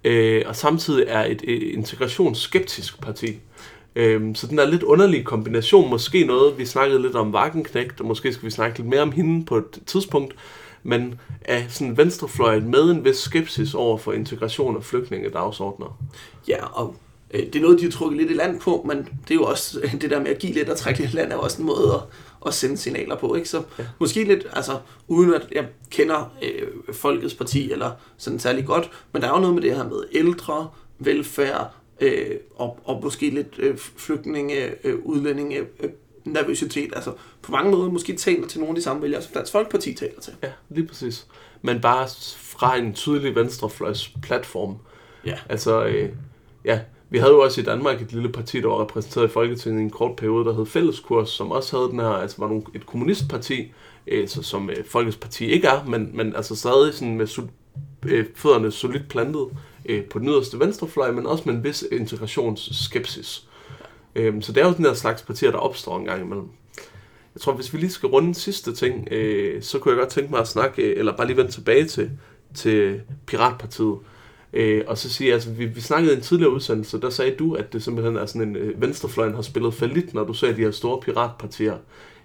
[0.04, 3.40] øh, og samtidig er et, øh, integrationsskeptisk parti.
[3.96, 8.06] Øhm, så den der lidt underlige kombination, måske noget, vi snakkede lidt om Wagenknecht, og
[8.06, 10.36] måske skal vi snakke lidt mere om hende på et tidspunkt,
[10.84, 15.98] men er sådan venstrefløjen med en vis skepsis over for integration af flygtningedagsordner.
[16.48, 16.96] Ja, og
[17.32, 19.44] øh, det er noget, de har trukket lidt i land på, men det er jo
[19.44, 21.94] også det der med at give lidt og trække lidt land, er også en måde
[21.94, 22.02] at,
[22.48, 23.36] at sende signaler på.
[23.36, 23.50] Ikke?
[23.50, 23.86] Så ja.
[24.00, 29.22] måske lidt, altså uden at jeg kender øh, Folkets Parti eller sådan særlig godt, men
[29.22, 30.70] der er jo noget med det her med ældre,
[31.00, 35.90] velfærd, øh, og, og måske lidt øh, flygtninge, øh, udlændinge, øh,
[36.26, 36.94] nervøsitet.
[36.96, 39.94] Altså på mange måder måske taler til nogle af de samme vælgere, som Dansk Folkeparti
[39.94, 40.34] taler til.
[40.44, 41.28] Ja, lige præcis.
[41.62, 42.08] Men bare
[42.38, 44.76] fra en tydelig venstrefløjs platform.
[45.26, 45.36] Ja.
[45.50, 46.10] Altså, øh,
[46.66, 49.80] ja, vi havde jo også i Danmark et lille parti, der var repræsenteret i Folketinget
[49.80, 52.64] i en kort periode, der hed Fælleskurs, som også havde den her, altså var nogle,
[52.76, 53.72] et kommunistparti,
[54.08, 57.50] øh, så, som øh, Folkets Parti ikke er, men, men altså stadig sådan med su-
[58.06, 59.48] øh, fødderne solidt plantet
[59.86, 63.48] øh, på den yderste venstrefløj, men også med en vis integrationsskepsis.
[64.16, 66.48] Øh, så det er jo den der slags partier, der opstår en gang imellem.
[67.36, 70.32] Jeg tror, hvis vi lige skal runde sidste ting, øh, så kunne jeg godt tænke
[70.32, 72.12] mig at snakke, øh, eller bare lige vende tilbage til,
[72.56, 73.98] til Piratpartiet.
[74.54, 77.54] Øh, og så sige, altså vi, vi snakkede i en tidligere udsendelse, der sagde du,
[77.54, 80.62] at det simpelthen er sådan en øh, venstrefløjen har spillet falit, når du ser de
[80.62, 81.78] her store piratpartier.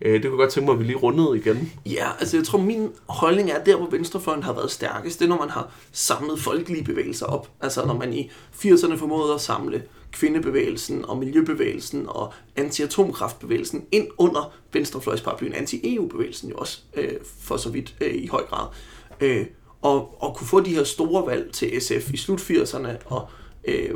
[0.02, 1.72] Øh, det kunne jeg godt tænke mig, at vi lige rundede igen.
[1.86, 5.28] Ja, altså jeg tror, min holdning er, der hvor venstrefløjen har været stærkest, det er,
[5.28, 7.48] når man har samlet folkelige bevægelser op.
[7.60, 9.82] Altså når man i 80'erne formåede at samle
[10.12, 17.94] kvindebevægelsen og miljøbevægelsen og anti-atomkraftbevægelsen ind under venstrefløjsparaplyen, anti-EU-bevægelsen jo også, øh, for så vidt
[18.00, 18.66] øh, i høj grad.
[19.20, 19.46] Øh,
[19.82, 23.28] og, og kunne få de her store valg til SF i slut 80'erne, og,
[23.64, 23.94] øh,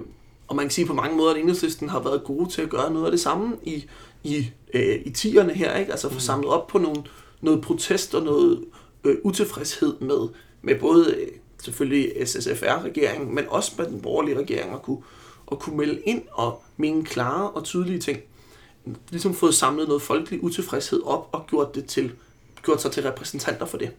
[0.48, 2.92] og man kan sige på mange måder, at enhedslisten har været gode til at gøre
[2.92, 3.84] noget af det samme i,
[4.22, 5.90] i, øh, i 10'erne her, ikke?
[5.92, 6.20] altså få mm.
[6.20, 7.02] samlet op på nogle,
[7.40, 8.64] noget protest og noget
[9.04, 10.28] øh, utilfredshed med,
[10.62, 11.28] med både øh,
[11.62, 15.02] selvfølgelig SSFR-regeringen, men også med den borgerlige regering, at kunne,
[15.52, 18.18] at kunne melde ind og mene klare og tydelige ting.
[19.10, 22.12] Ligesom fået samlet noget folkelig utilfredshed op og gjort, det til,
[22.64, 23.90] gjort sig til repræsentanter for det.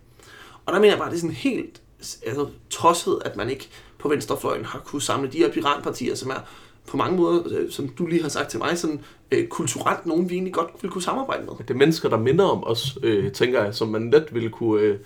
[0.65, 1.81] Og der mener jeg bare, at det er sådan helt
[2.25, 6.39] altså, tosset, at man ikke på venstrefløjen har kunne samle de her piratpartier, som er
[6.87, 9.01] på mange måder, øh, som du lige har sagt til mig, sådan
[9.31, 11.53] øh, kulturelt nogen, vi egentlig godt ville kunne samarbejde med.
[11.57, 14.81] Det er mennesker, der minder om os, øh, tænker jeg, som man let ville kunne
[14.81, 14.99] øh,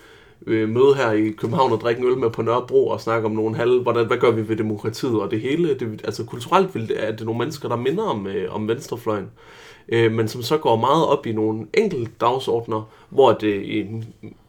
[0.47, 3.31] øh, møde her i København og drikke en øl med på Nørrebro og snakke om
[3.31, 5.73] nogle halv, hvordan, hvad gør vi ved demokratiet og det hele.
[5.73, 9.29] Det, altså kulturelt vil det, er det nogle mennesker, der minder om, øh, om venstrefløjen
[9.89, 13.85] øh, men som så går meget op i nogle enkelte dagsordner, hvor det i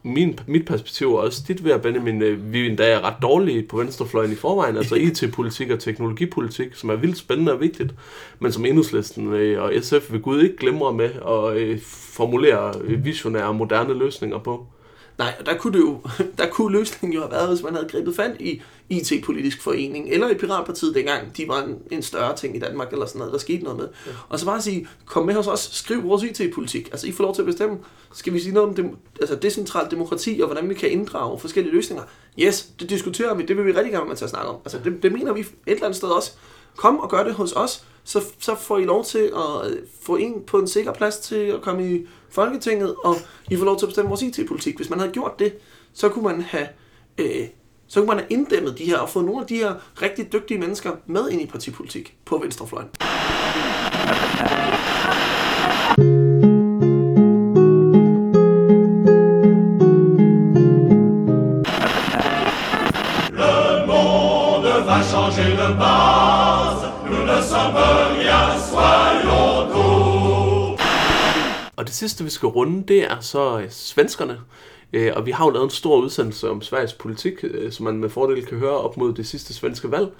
[0.03, 3.63] min, mit perspektiv og også dit ved at Benjamin, øh, vi endda er ret dårlige
[3.63, 7.93] på venstrefløjen i forvejen, altså IT-politik og teknologipolitik, som er vildt spændende og vigtigt,
[8.39, 11.79] men som enhedslisten øh, og SF vil Gud ikke glemmer med at øh,
[12.13, 14.67] formulere visionære og moderne løsninger på.
[15.19, 16.01] Nej, og der kunne, det jo,
[16.37, 20.29] der kunne løsningen jo have været, hvis man havde grebet fat i IT-politisk forening, eller
[20.29, 23.39] i Piratpartiet dengang, de var en, en større ting i Danmark, eller sådan noget, der
[23.39, 23.87] skete noget med.
[24.05, 24.11] Ja.
[24.29, 26.89] Og så bare sige, kom med hos os, skriv vores IT-politik.
[26.91, 27.77] Altså, I får lov til at bestemme.
[28.13, 31.73] Skal vi sige noget om dem, altså, decentralt demokrati, og hvordan vi kan inddrage forskellige
[31.75, 32.03] løsninger?
[32.39, 34.55] Yes, det diskuterer vi, det vil vi rigtig gerne med til at snakke om.
[34.65, 36.31] Altså, det, det mener vi et eller andet sted også.
[36.75, 40.15] Kom og gør det hos os, så, så får I lov til at øh, få
[40.15, 43.15] en på en sikker plads til at komme i Folketinget, og
[43.49, 44.75] I får lov til at bestemme vores IT-politik.
[44.75, 45.53] Hvis man havde gjort det,
[45.93, 46.67] så kunne man have
[47.17, 47.47] øh,
[47.87, 50.57] så kunne man have inddæmmet de her og fået nogle af de her rigtig dygtige
[50.59, 52.89] mennesker med ind i partipolitik på venstrefløjen.
[71.79, 74.39] Og det sidste, vi skal runde, det er så øh, svenskerne.
[74.93, 77.97] Øh, og vi har jo lavet en stor udsendelse om Sveriges politik, øh, som man
[77.97, 80.11] med fordel kan høre op mod det sidste svenske valg,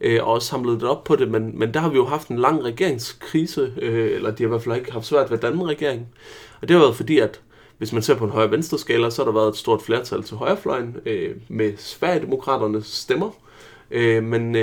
[0.00, 2.28] øh, og også samlet det op på det, men, men der har vi jo haft
[2.28, 5.68] en lang regeringskrise, øh, eller de har i hvert fald ikke haft svært ved den
[5.68, 6.08] regering.
[6.62, 7.40] Og det har været fordi, at
[7.78, 10.36] hvis man ser på en højre-venstre skala, så har der været et stort flertal til
[10.36, 13.30] højrefløjen øh, med Sverigedemokraternes stemmer.
[14.20, 14.54] men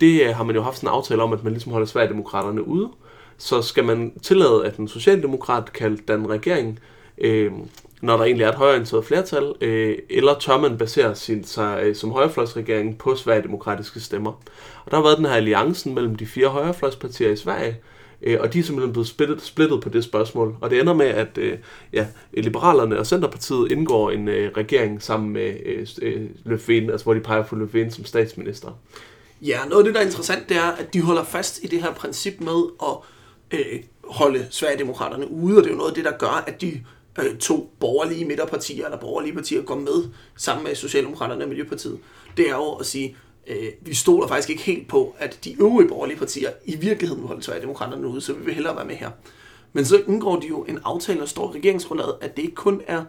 [0.00, 2.90] det har man jo haft en aftale om, at man ligesom holder Sverigedemokraterne ude.
[3.42, 6.80] Så skal man tillade, at en socialdemokrat kan danne regering,
[7.18, 7.52] øh,
[8.00, 11.96] når der egentlig er et højorienteret flertal, øh, eller tør man basere sin, sig øh,
[11.96, 14.30] som højrefløjsregering på sverigedemokratiske stemmer.
[14.84, 17.76] Og der har været den her alliancen mellem de fire højrefløjspartier i Sverige,
[18.22, 20.56] øh, og de er simpelthen blevet splittet, splittet på det spørgsmål.
[20.60, 21.58] Og det ender med, at øh,
[21.92, 27.14] ja, Liberalerne og Centerpartiet indgår en øh, regering sammen med øh, øh Løfven, altså hvor
[27.14, 28.68] de peger på Løfven som statsminister.
[29.40, 31.82] Ja, noget af det, der er interessant, det er, at de holder fast i det
[31.82, 32.96] her princip med at
[33.52, 36.80] øh, holde Sverigedemokraterne ude, og det er jo noget af det, der gør, at de
[37.18, 41.98] øh, to borgerlige midterpartier, eller borgerlige partier, går med sammen med Socialdemokraterne og Miljøpartiet,
[42.36, 45.88] det er jo at sige, øh, vi stoler faktisk ikke helt på, at de øvrige
[45.88, 49.10] borgerlige partier i virkeligheden vil holde Sverigedemokraterne ude, så vi vil hellere være med her.
[49.72, 52.80] Men så indgår de jo en aftale, der står i regeringsgrundlaget, at det ikke kun
[52.86, 53.04] er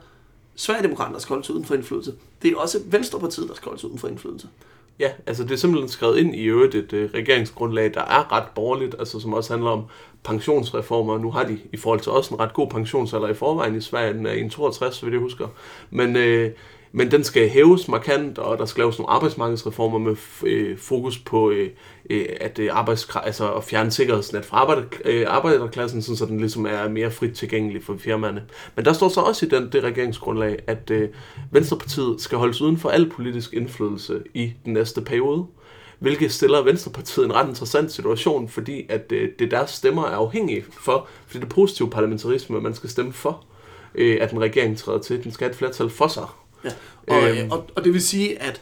[0.56, 2.14] Sverigedemokraterne, der skal holdes uden for indflydelse.
[2.42, 4.48] Det er også Venstrepartiet, der skal holdes uden for indflydelse.
[5.00, 8.48] Ja, altså det er simpelthen skrevet ind i øvrigt et øh, regeringsgrundlag, der er ret
[8.56, 9.84] borgerligt, altså som også handler om
[10.24, 11.18] pensionsreformer.
[11.18, 14.14] Nu har de i forhold til os en ret god pensionsalder i forvejen i Sverige,
[14.14, 15.48] den er 62, så vidt jeg husker.
[15.90, 16.52] Men, øh,
[16.96, 21.52] men den skal hæves markant, og der skal laves nogle arbejdsmarkedsreformer med øh, fokus på
[21.52, 21.70] øh,
[22.10, 22.70] øh at, øh,
[23.24, 27.84] altså at fjerne sikkerhedsnet fra arbejder, øh, arbejderklassen, så den ligesom er mere frit tilgængelig
[27.84, 28.44] for firmaerne.
[28.76, 31.10] Men der står så også i den, det regeringsgrundlag, at øh,
[31.52, 35.46] Venstrepartiet skal holdes uden for al politisk indflydelse i den næste periode
[36.04, 40.66] hvilket stiller Venstrepartiet en ret interessant situation, fordi at øh, det deres stemmer er afhængige
[40.72, 43.46] for, fordi det er positiv parlamentarisme, man skal stemme for,
[43.96, 45.24] øh, at en regering træder til.
[45.24, 46.26] Den skal have et flertal for sig.
[46.66, 46.70] Ja.
[47.08, 47.52] Og, øhm.
[47.52, 48.62] og, og det vil sige, at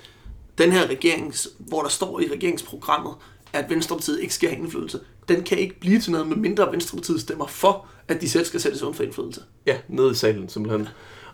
[0.58, 3.14] den her regering, hvor der står i regeringsprogrammet,
[3.54, 7.22] at Venstrepartiet ikke skal have indflydelse, den kan ikke blive til noget, med mindre Venstrepartiet
[7.22, 9.42] stemmer for, at de selv skal sættes uden for indflydelse.
[9.66, 10.88] Ja, nede i salen simpelthen.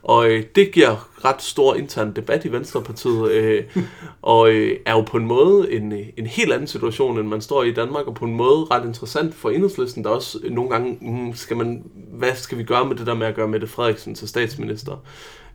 [0.08, 3.64] Og øh, det giver ret stor intern debat i Venstrepartiet, øh,
[4.22, 7.42] og øh, er jo på en måde en, øh, en helt anden situation, end man
[7.42, 10.70] står i Danmark, og på en måde ret interessant for enhedslisten, der også øh, nogle
[10.70, 13.68] gange, mm, skal man, hvad skal vi gøre med det der med at gøre Mette
[13.68, 15.04] Frederiksen til statsminister?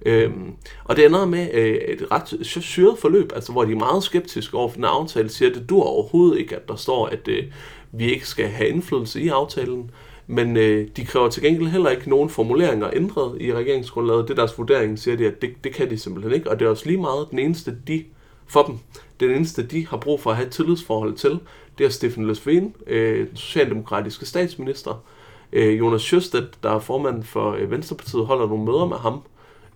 [0.07, 0.53] Øhm,
[0.85, 4.57] og det ender med øh, et ret syret forløb, altså hvor de er meget skeptiske
[4.57, 7.45] over for den aftale, siger, at det dur overhovedet ikke, at der står, at øh,
[7.93, 9.91] vi ikke skal have indflydelse i aftalen.
[10.33, 14.29] Men øh, de kræver til gengæld heller ikke nogen formuleringer ændret i regeringsgrundlaget.
[14.29, 16.51] Det er deres vurdering, siger de, at det, det kan de simpelthen ikke.
[16.51, 18.05] Og det er også lige meget den eneste, de
[18.47, 18.79] for dem,
[19.21, 21.39] den eneste, de har brug for at have et tillidsforhold til,
[21.79, 25.05] det er Stefan Løsven, øh, den socialdemokratiske statsminister.
[25.53, 29.23] Øh, Jonas Sjøstedt, der er formand for øh, Venstrepartiet, holder nogle møder med ham,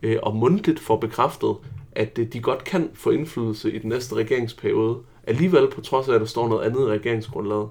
[0.03, 1.57] øh, og mundtligt får bekræftet,
[1.93, 6.15] at øh, de godt kan få indflydelse i den næste regeringsperiode, alligevel på trods af,
[6.15, 7.69] at der står noget andet i regeringsgrundlaget.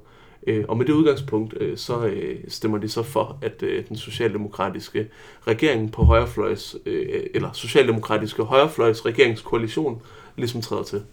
[0.47, 3.97] Øh, og med det udgangspunkt, øh, så øh, stemmer de så for, at øh, den
[3.97, 5.09] socialdemokratiske
[5.47, 10.01] regering på højrefløjs, øh, eller socialdemokratiske højrefløjs regeringskoalition,
[10.35, 11.03] ligesom træder til.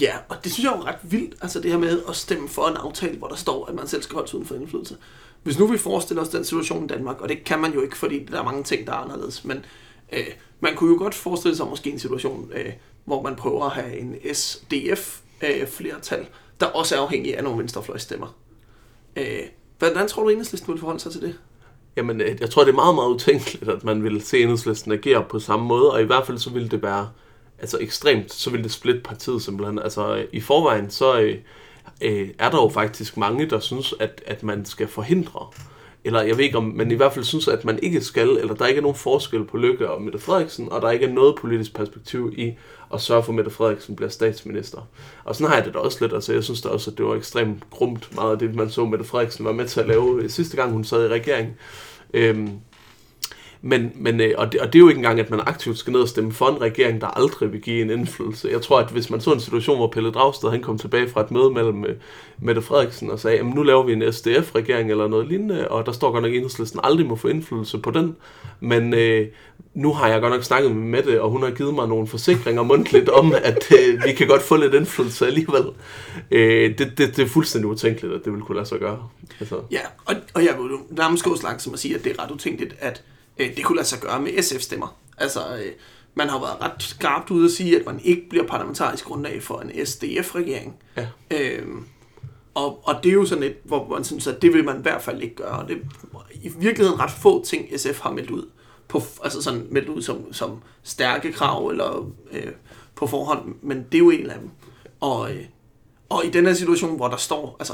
[0.00, 2.68] Ja, og det synes jeg er ret vildt, altså det her med at stemme for
[2.68, 4.96] en aftale, hvor der står, at man selv skal holde uden for indflydelse.
[5.42, 7.96] Hvis nu vi forestiller os den situation i Danmark, og det kan man jo ikke,
[7.96, 9.64] fordi der er mange ting, der er anderledes, men
[10.12, 10.26] øh,
[10.60, 12.72] man kunne jo godt forestille sig måske en situation, øh,
[13.04, 16.26] hvor man prøver at have en SDF-flertal, øh,
[16.60, 18.34] der også er afhængig af nogle venstrefløjsstemmer.
[19.16, 19.42] Øh,
[19.78, 21.38] hvordan tror du, enhedslisten vil forholde sig til det?
[21.96, 25.24] Jamen, øh, jeg tror, det er meget, meget utænkeligt, at man vil se enhedslisten agere
[25.30, 27.08] på samme måde, og i hvert fald så vil det være
[27.58, 29.78] altså ekstremt, så vil det splitte partiet simpelthen.
[29.78, 31.36] Altså øh, i forvejen, så øh,
[32.00, 35.46] øh, er der jo faktisk mange, der synes, at, at man skal forhindre
[36.04, 38.54] eller jeg ved ikke om, men i hvert fald synes, at man ikke skal, eller
[38.54, 41.34] der ikke er nogen forskel på Lykke og Mette Frederiksen, og der ikke er noget
[41.36, 42.54] politisk perspektiv i
[42.94, 44.88] at sørge for, at Mette Frederiksen bliver statsminister.
[45.24, 47.06] Og sådan har jeg det da også lidt, altså jeg synes da også, at det
[47.06, 50.22] var ekstremt grumt meget af det, man så Mette Frederiksen var med til at lave
[50.22, 51.56] øh, sidste gang, hun sad i regering.
[52.14, 52.50] Øhm,
[53.62, 55.92] men, men øh, og, det, og det er jo ikke engang, at man aktivt skal
[55.92, 58.48] ned og stemme for en regering, der aldrig vil give en indflydelse.
[58.52, 61.20] Jeg tror, at hvis man så en situation, hvor Pelle Dragsted han kom tilbage fra
[61.20, 61.96] et møde mellem øh,
[62.38, 65.92] Mette Frederiksen og sagde, at nu laver vi en SDF-regering eller noget lignende, og der
[65.92, 68.16] står godt nok, at enhedslisten aldrig må få indflydelse på den.
[68.60, 69.26] Men øh,
[69.74, 72.62] nu har jeg godt nok snakket med Mette, og hun har givet mig nogle forsikringer
[72.62, 75.64] mundtligt om, at øh, vi kan godt få lidt indflydelse alligevel.
[76.30, 79.08] Øh, det, det, det er fuldstændig utænkeligt, at det ville kunne lade sig gøre.
[79.40, 79.60] Altså.
[79.70, 82.24] Ja, og, og jeg vil nærmest gå så langt som at sige, at det er
[82.24, 83.02] ret utænkeligt, at
[83.40, 84.96] øh, det kunne lade sig gøre med SF-stemmer.
[85.18, 85.72] Altså, øh,
[86.14, 89.60] man har været ret skarpt ude at sige, at man ikke bliver parlamentarisk grundlag for
[89.60, 90.76] en SDF-regering.
[90.96, 91.06] Ja.
[91.30, 91.84] Øhm,
[92.54, 94.82] og, og det er jo sådan et, hvor man synes, at det vil man i
[94.82, 95.66] hvert fald ikke gøre.
[95.68, 98.48] Det er i virkeligheden ret få ting, SF har meldt ud.
[98.88, 102.52] På, altså sådan meldt ud som, som stærke krav eller øh,
[102.94, 104.50] på forhånd, men det er jo en af dem.
[105.00, 105.44] Og, øh,
[106.08, 107.72] og i den her situation, hvor der står, altså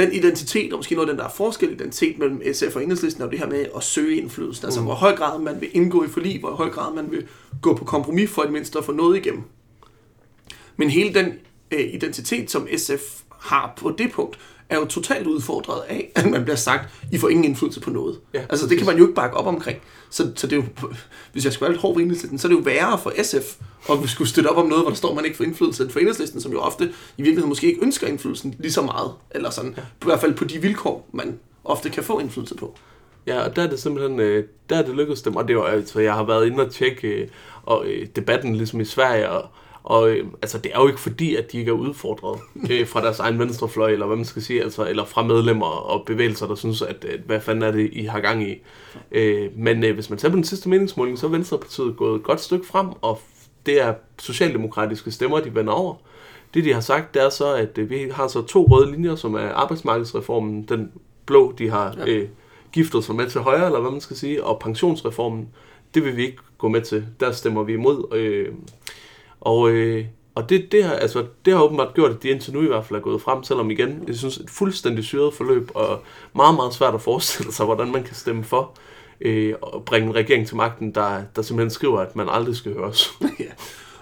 [0.00, 3.30] den identitet, og måske noget af den der forskel identitet mellem SF og Enhedslisten, er
[3.30, 4.66] det her med at søge indflydelse.
[4.66, 4.86] Altså, mm.
[4.86, 7.26] hvor høj grad man vil indgå i forlig, hvor høj grad man vil
[7.62, 9.42] gå på kompromis for et mindst at få noget igennem.
[10.76, 11.32] Men hele den
[11.70, 14.38] øh, identitet, som SF har på det punkt,
[14.70, 18.18] er jo totalt udfordret af, at man bliver sagt, I får ingen indflydelse på noget.
[18.34, 19.78] Ja, altså det kan man jo ikke bakke op omkring.
[20.10, 20.88] Så, så det er jo,
[21.32, 23.56] hvis jeg skal være lidt hård for enhedslisten, så er det jo værre for SF,
[23.90, 25.90] at vi skulle støtte op om noget, hvor der står, man ikke får indflydelse, end
[25.90, 29.50] for enhedslisten, som jo ofte i virkeligheden måske ikke ønsker indflydelsen lige så meget, eller
[29.50, 29.82] sådan, ja.
[29.82, 32.78] i hvert fald på de vilkår, man ofte kan få indflydelse på.
[33.26, 35.64] Ja, og der er det simpelthen, øh, der er det lykkedes dem, og det var
[35.64, 37.28] altså, jeg har været inde og tjekke øh,
[37.62, 39.48] og, debatten ligesom i Sverige, og
[39.82, 43.02] og øh, altså, det er jo ikke fordi, at de ikke er udfordret øh, fra
[43.02, 46.54] deres egen venstrefløj, eller hvad man skal sige, altså, eller fra medlemmer og bevægelser, der
[46.54, 48.62] synes, at øh, hvad fanden er det, I har gang i.
[49.12, 52.22] Øh, men øh, hvis man ser på den sidste meningsmåling, så er Venstrepartiet gået et
[52.22, 53.20] godt stykke frem, og
[53.66, 55.94] det er socialdemokratiske stemmer, de vender over.
[56.54, 59.14] Det, de har sagt, det er så, at øh, vi har så to røde linjer,
[59.14, 60.92] som er arbejdsmarkedsreformen, den
[61.26, 62.28] blå, de har øh,
[62.72, 65.48] giftet sig med til højre, eller hvad man skal sige, og pensionsreformen,
[65.94, 67.06] det vil vi ikke gå med til.
[67.20, 68.14] Der stemmer vi imod.
[68.16, 68.48] Øh,
[69.40, 72.62] og, øh, og det, det, har, altså, det har åbenbart gjort, at de indtil nu
[72.62, 76.00] i hvert fald er gået frem, selvom igen, jeg synes, et fuldstændig syret forløb, og
[76.34, 78.78] meget, meget svært at forestille sig, hvordan man kan stemme for
[79.20, 82.74] øh, og bringe en regering til magten, der, der simpelthen skriver, at man aldrig skal
[82.74, 83.10] høres.
[83.40, 83.44] ja.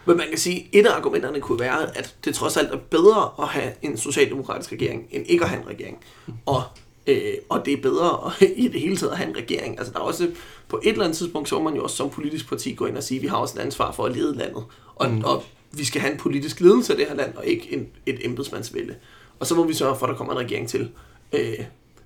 [0.05, 2.79] Men man kan sige, at et af argumenterne kunne være, at det trods alt er
[2.91, 5.99] bedre at have en socialdemokratisk regering, end ikke at have en regering.
[6.47, 6.63] Og,
[7.09, 9.79] øh, og det er bedre i det hele taget at have en regering.
[9.79, 10.31] Altså der er også,
[10.69, 12.97] på et eller andet tidspunkt, så må man jo også som politisk parti gå ind
[12.97, 14.65] og sige, at vi har også et ansvar for at lede landet.
[14.95, 15.25] Og, mm.
[15.25, 18.27] og vi skal have en politisk ledelse af det her land, og ikke en, et
[18.27, 18.95] embedsmandsvælde.
[19.41, 20.91] Og så må vi sørge for, at der kommer en regering til.
[21.33, 21.59] Øh,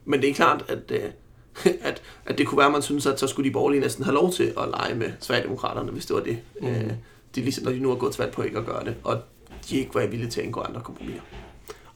[0.05, 1.11] men det er klart, at, øh,
[1.88, 4.14] at, at det kunne være, at man synes, at så skulle de borgerlige næsten have
[4.14, 6.38] lov til at lege med Sverigedemokraterne, hvis det var det.
[6.61, 6.66] Mm.
[6.66, 6.92] Øh,
[7.34, 8.94] de ligesom, når de nu har gået til valg på ikke at gøre det.
[9.05, 9.20] Og
[9.70, 11.20] de ikke var villige til at indgå andre kompromiser.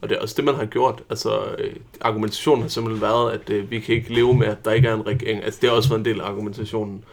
[0.01, 1.03] Og det er også det, man har gjort.
[1.09, 4.71] Altså, øh, argumentationen har simpelthen været, at øh, vi kan ikke leve med, at der
[4.71, 5.43] ikke er en regering.
[5.43, 7.03] Altså, det har også været en del af argumentationen.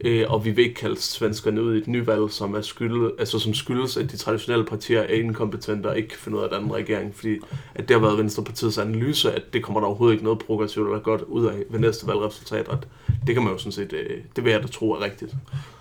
[0.00, 3.38] Øh, og vi vil ikke kalde svenskerne ud i et nyvalg, som, er skyldet, altså,
[3.38, 6.72] som skyldes, at de traditionelle partier er inkompetente og ikke kan finde ud af den
[6.72, 7.14] regering.
[7.14, 7.36] Fordi
[7.74, 11.00] at det har været Venstrepartiets analyse, at det kommer der overhovedet ikke noget progressivt eller
[11.00, 12.68] godt ud af ved næste valgresultat.
[12.68, 12.78] Og
[13.26, 15.34] det kan man jo sådan set, øh, det vil jeg da tro er rigtigt.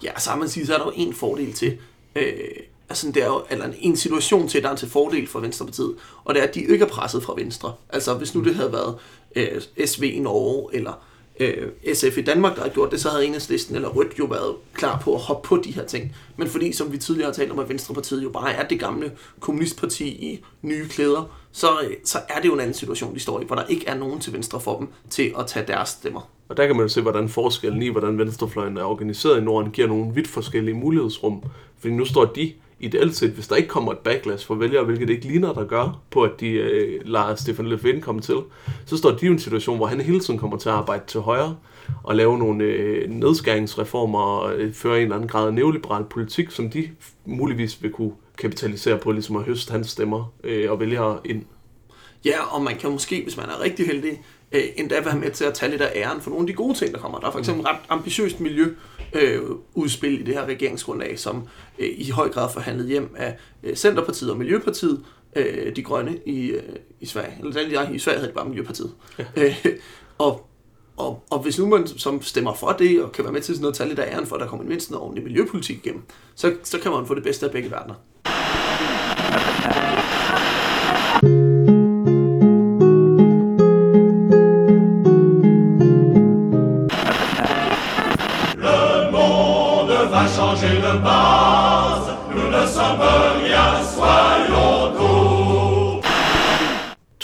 [0.03, 1.77] Ja, så man sige, så er der jo en fordel til,
[2.15, 2.23] øh,
[2.93, 6.35] altså det er jo, eller en situation til, der er til fordel for Venstrepartiet, og
[6.35, 7.73] det er, at de ikke er presset fra Venstre.
[7.89, 8.95] Altså hvis nu det havde været
[9.35, 11.03] øh, SV i Norge, eller
[11.39, 14.55] øh, SF i Danmark, der havde gjort det, så havde enhedslisten eller Rødt jo været
[14.73, 16.15] klar på at hoppe på de her ting.
[16.37, 19.11] Men fordi, som vi tidligere har talt om, at Venstrepartiet jo bare er det gamle
[19.39, 23.41] kommunistparti i nye klæder, så, øh, så er det jo en anden situation, de står
[23.41, 26.29] i, hvor der ikke er nogen til venstre for dem til at tage deres stemmer.
[26.49, 29.71] Og der kan man jo se, hvordan forskellen i, hvordan venstrefløjen er organiseret i Norden,
[29.71, 31.43] giver nogle vidt forskellige mulighedsrum.
[31.79, 35.07] Fordi nu står de ideelt set, hvis der ikke kommer et backlash for vælgere, hvilket
[35.07, 38.35] det ikke ligner, der gør, på at de øh, lader Stefan Löfven komme til,
[38.85, 41.19] så står de i en situation, hvor han hele tiden kommer til at arbejde til
[41.19, 41.55] højre
[42.03, 46.51] og lave nogle øh, nedskæringsreformer og øh, føre en eller anden grad af neoliberal politik,
[46.51, 46.89] som de
[47.25, 51.43] muligvis vil kunne kapitalisere på, ligesom at høste hans stemmer øh, og vælgere ind.
[52.25, 54.21] Ja, og man kan måske, hvis man er rigtig heldig,
[54.53, 56.77] øh, endda være med til at tage lidt af æren for nogle af de gode
[56.77, 57.19] ting, der kommer.
[57.19, 58.75] Der er for eksempel ret ambitiøst miljø
[59.13, 59.41] øh,
[59.73, 61.47] udspil i det her regeringsgrundlag, som
[61.79, 66.45] øh, i høj grad forhandlet hjem af øh, Centerpartiet og Miljøpartiet, øh, de grønne i,
[66.45, 66.61] øh,
[66.99, 67.33] i Sverige.
[67.39, 68.91] Eller i Sverige hedder det bare Miljøpartiet.
[69.19, 69.25] Ja.
[69.35, 69.65] Øh,
[70.17, 70.49] og,
[70.97, 73.61] og, og hvis nu man som stemmer for det, og kan være med til sådan
[73.61, 76.01] noget, tage lidt af æren for, at der kommer mindst noget ordentlig miljøpolitik igennem,
[76.35, 77.95] så, så kan man få det bedste af begge verdener.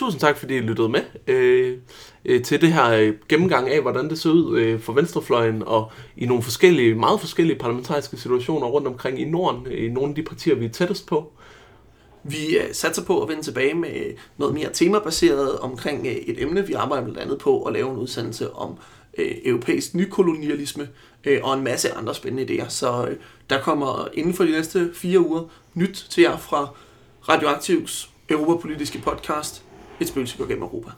[0.10, 1.78] Tusind tak, fordi I lyttede med øh,
[2.26, 5.91] øh, til det her øh, gennemgang af, hvordan det ser ud øh, for venstrefløjen og
[6.18, 10.16] i nogle forskellige, meget forskellige parlamentariske situationer rundt omkring i Norden, øh, i nogle af
[10.16, 11.32] de partier, vi er tættest på.
[12.24, 16.68] Vi øh, satser på at vende tilbage med noget mere temabaseret omkring øh, et emne.
[16.68, 18.78] Vi arbejder blandt andet på at lave en udsendelse om
[19.18, 20.88] øh, europæisk nykolonialisme
[21.24, 22.70] øh, og en masse andre spændende idéer.
[22.70, 23.16] Så øh,
[23.49, 25.43] der kommer inden for de næste fire uger
[25.74, 26.68] nyt til jer fra
[27.30, 29.64] Radioaktivs europapolitiske podcast,
[30.02, 30.91] et spøgelse går gennem Europa.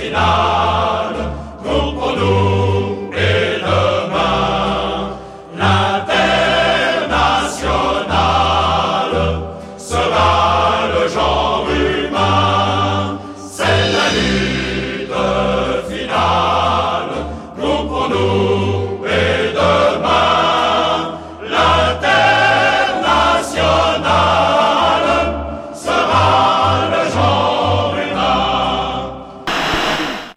[0.00, 0.14] Til den